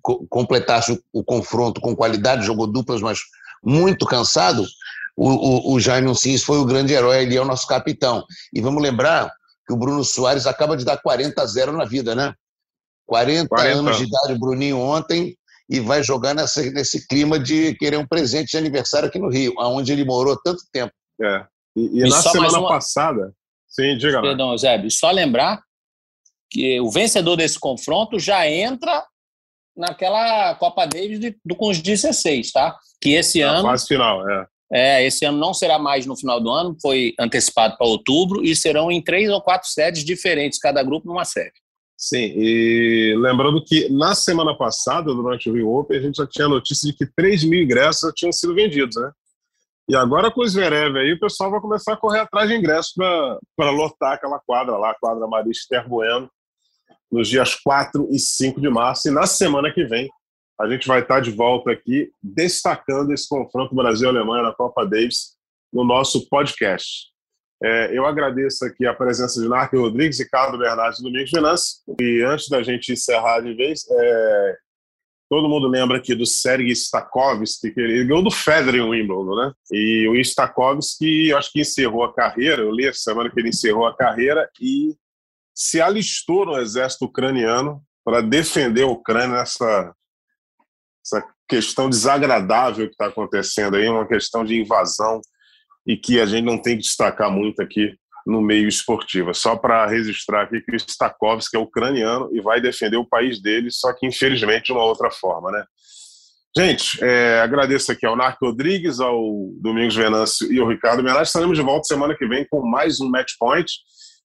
[0.00, 3.18] co completasse o, o, confronto com qualidade, jogou duplas, mas
[3.64, 4.64] muito cansado,
[5.16, 8.24] o, o, o Jaime Uncins foi o grande herói, ele é o nosso capitão.
[8.52, 9.32] E vamos lembrar
[9.66, 12.34] que o Bruno Soares acaba de dar 40 a 0 na vida, né?
[13.06, 13.78] 40, 40.
[13.78, 15.36] anos de idade o Bruninho ontem
[15.68, 19.54] e vai jogar nessa, nesse clima de querer um presente de aniversário aqui no Rio,
[19.58, 20.92] aonde ele morou tanto tempo.
[21.22, 21.46] É.
[21.76, 22.68] E, e, e na semana uma...
[22.68, 23.32] passada.
[23.68, 24.56] Sim, diga Perdão, lá.
[24.56, 25.60] Zé, só lembrar
[26.50, 29.04] que o vencedor desse confronto já entra
[29.76, 32.78] naquela Copa Davis de, do, com os 16, tá?
[33.00, 33.62] Que esse na ano.
[33.62, 34.46] Quase final, é.
[34.74, 38.56] É, esse ano não será mais no final do ano, foi antecipado para outubro e
[38.56, 41.52] serão em três ou quatro sedes diferentes, cada grupo numa sede.
[41.96, 46.48] Sim, e lembrando que na semana passada, durante o Rio Open, a gente já tinha
[46.48, 49.12] notícia de que 3 mil ingressos já tinham sido vendidos, né?
[49.88, 52.92] E agora com o Zverev aí, o pessoal vai começar a correr atrás de ingressos
[52.94, 56.28] para lotar aquela quadra lá, a quadra Marista Terbueno,
[57.12, 59.08] nos dias 4 e 5 de março.
[59.08, 60.08] E na semana que vem,
[60.60, 65.36] a gente vai estar de volta aqui destacando esse confronto Brasil-Alemanha na Copa Davis
[65.72, 67.12] no nosso podcast.
[67.62, 71.82] É, eu agradeço aqui a presença de Narco Rodrigues, Ricardo Bernardes e Domingos Venâncio.
[72.00, 74.56] E antes da gente encerrar de vez, é,
[75.28, 79.52] todo mundo lembra aqui do Sergei Stakhovski, que ele ganhou do Federer em Wimbledon, né?
[79.72, 83.48] E o Stakhovski, eu acho que encerrou a carreira, eu li essa semana que ele
[83.48, 84.94] encerrou a carreira e
[85.54, 89.94] se alistou no exército ucraniano para defender a Ucrânia nessa essa
[91.48, 95.20] questão desagradável que está acontecendo aí, uma questão de invasão
[95.86, 97.94] e que a gente não tem que destacar muito aqui
[98.26, 99.30] no meio esportivo.
[99.30, 103.40] É só para registrar aqui que o Stakovski é ucraniano e vai defender o país
[103.40, 105.64] dele, só que infelizmente de uma outra forma, né?
[106.56, 111.24] Gente, é, agradeço aqui ao Narco Rodrigues, ao Domingos Venâncio e ao Ricardo Menage.
[111.24, 113.70] Estaremos de volta semana que vem com mais um Match Point.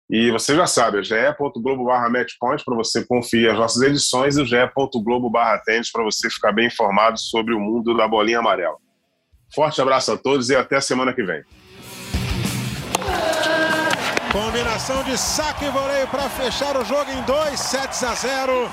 [0.09, 4.45] E você já sabe, ge.globo barra matchpoint para você conferir as nossas edições e o
[4.45, 5.61] ge.globo para
[6.03, 8.77] você ficar bem informado sobre o mundo da bolinha amarela.
[9.53, 11.43] Forte abraço a todos e até a semana que vem.
[14.31, 18.69] Combinação de saque e voleio para fechar o jogo em 2 sets a 0.